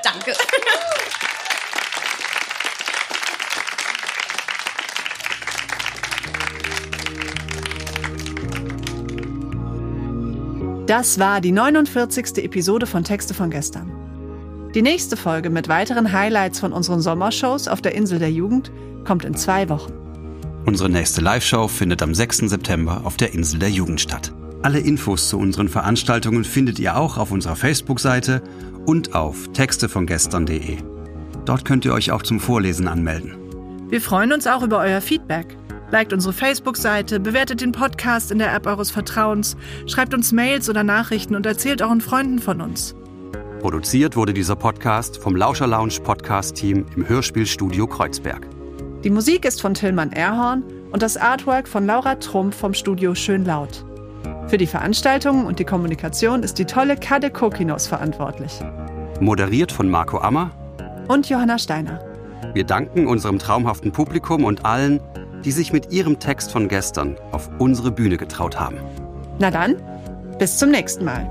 Danke. 0.02 0.32
Das 10.90 11.20
war 11.20 11.40
die 11.40 11.52
49. 11.52 12.38
Episode 12.38 12.84
von 12.84 13.04
Texte 13.04 13.32
von 13.32 13.48
gestern. 13.48 13.92
Die 14.74 14.82
nächste 14.82 15.16
Folge 15.16 15.48
mit 15.48 15.68
weiteren 15.68 16.10
Highlights 16.12 16.58
von 16.58 16.72
unseren 16.72 17.00
Sommershows 17.00 17.68
auf 17.68 17.80
der 17.80 17.94
Insel 17.94 18.18
der 18.18 18.32
Jugend 18.32 18.72
kommt 19.04 19.24
in 19.24 19.36
zwei 19.36 19.68
Wochen. 19.68 19.92
Unsere 20.66 20.90
nächste 20.90 21.20
Live-Show 21.20 21.68
findet 21.68 22.02
am 22.02 22.12
6. 22.12 22.38
September 22.38 23.02
auf 23.04 23.16
der 23.16 23.34
Insel 23.34 23.60
der 23.60 23.70
Jugend 23.70 24.00
statt. 24.00 24.32
Alle 24.62 24.80
Infos 24.80 25.28
zu 25.28 25.38
unseren 25.38 25.68
Veranstaltungen 25.68 26.42
findet 26.42 26.80
ihr 26.80 26.96
auch 26.96 27.18
auf 27.18 27.30
unserer 27.30 27.54
Facebook-Seite 27.54 28.42
und 28.84 29.14
auf 29.14 29.46
textevongestern.de. 29.52 30.78
Dort 31.44 31.64
könnt 31.64 31.84
ihr 31.84 31.92
euch 31.92 32.10
auch 32.10 32.24
zum 32.24 32.40
Vorlesen 32.40 32.88
anmelden. 32.88 33.36
Wir 33.90 34.00
freuen 34.00 34.32
uns 34.32 34.48
auch 34.48 34.64
über 34.64 34.78
euer 34.78 35.00
Feedback. 35.00 35.56
Liked 35.90 36.12
unsere 36.12 36.32
Facebook-Seite, 36.32 37.18
bewertet 37.18 37.60
den 37.60 37.72
Podcast 37.72 38.30
in 38.30 38.38
der 38.38 38.54
App 38.54 38.66
eures 38.66 38.92
Vertrauens, 38.92 39.56
schreibt 39.86 40.14
uns 40.14 40.30
Mails 40.30 40.68
oder 40.68 40.84
Nachrichten 40.84 41.34
und 41.34 41.46
erzählt 41.46 41.82
euren 41.82 42.00
Freunden 42.00 42.38
von 42.38 42.60
uns. 42.60 42.94
Produziert 43.60 44.14
wurde 44.14 44.32
dieser 44.32 44.54
Podcast 44.54 45.18
vom 45.18 45.34
Lauscher 45.34 45.66
Lounge 45.66 45.98
Podcast 46.02 46.54
Team 46.54 46.86
im 46.94 47.08
Hörspielstudio 47.08 47.88
Kreuzberg. 47.88 48.46
Die 49.02 49.10
Musik 49.10 49.44
ist 49.44 49.60
von 49.60 49.74
Tillmann 49.74 50.12
Erhorn 50.12 50.62
und 50.92 51.02
das 51.02 51.16
Artwork 51.16 51.66
von 51.66 51.86
Laura 51.86 52.14
Trump 52.14 52.54
vom 52.54 52.72
Studio 52.72 53.14
Schön 53.16 53.44
Laut. 53.44 53.84
Für 54.46 54.58
die 54.58 54.66
Veranstaltungen 54.66 55.44
und 55.44 55.58
die 55.58 55.64
Kommunikation 55.64 56.42
ist 56.42 56.58
die 56.58 56.64
tolle 56.64 56.96
Kade 56.96 57.30
Kokinos 57.30 57.86
verantwortlich. 57.88 58.60
Moderiert 59.20 59.72
von 59.72 59.90
Marco 59.90 60.18
Ammer 60.18 60.50
und 61.08 61.28
Johanna 61.28 61.58
Steiner. 61.58 62.00
Wir 62.54 62.64
danken 62.64 63.06
unserem 63.06 63.38
traumhaften 63.38 63.92
Publikum 63.92 64.44
und 64.44 64.64
allen, 64.64 65.00
die 65.44 65.52
sich 65.52 65.72
mit 65.72 65.92
ihrem 65.92 66.18
Text 66.18 66.52
von 66.52 66.68
gestern 66.68 67.16
auf 67.32 67.50
unsere 67.58 67.90
Bühne 67.90 68.16
getraut 68.16 68.58
haben. 68.58 68.78
Na 69.38 69.50
dann, 69.50 69.76
bis 70.38 70.58
zum 70.58 70.70
nächsten 70.70 71.04
Mal. 71.04 71.30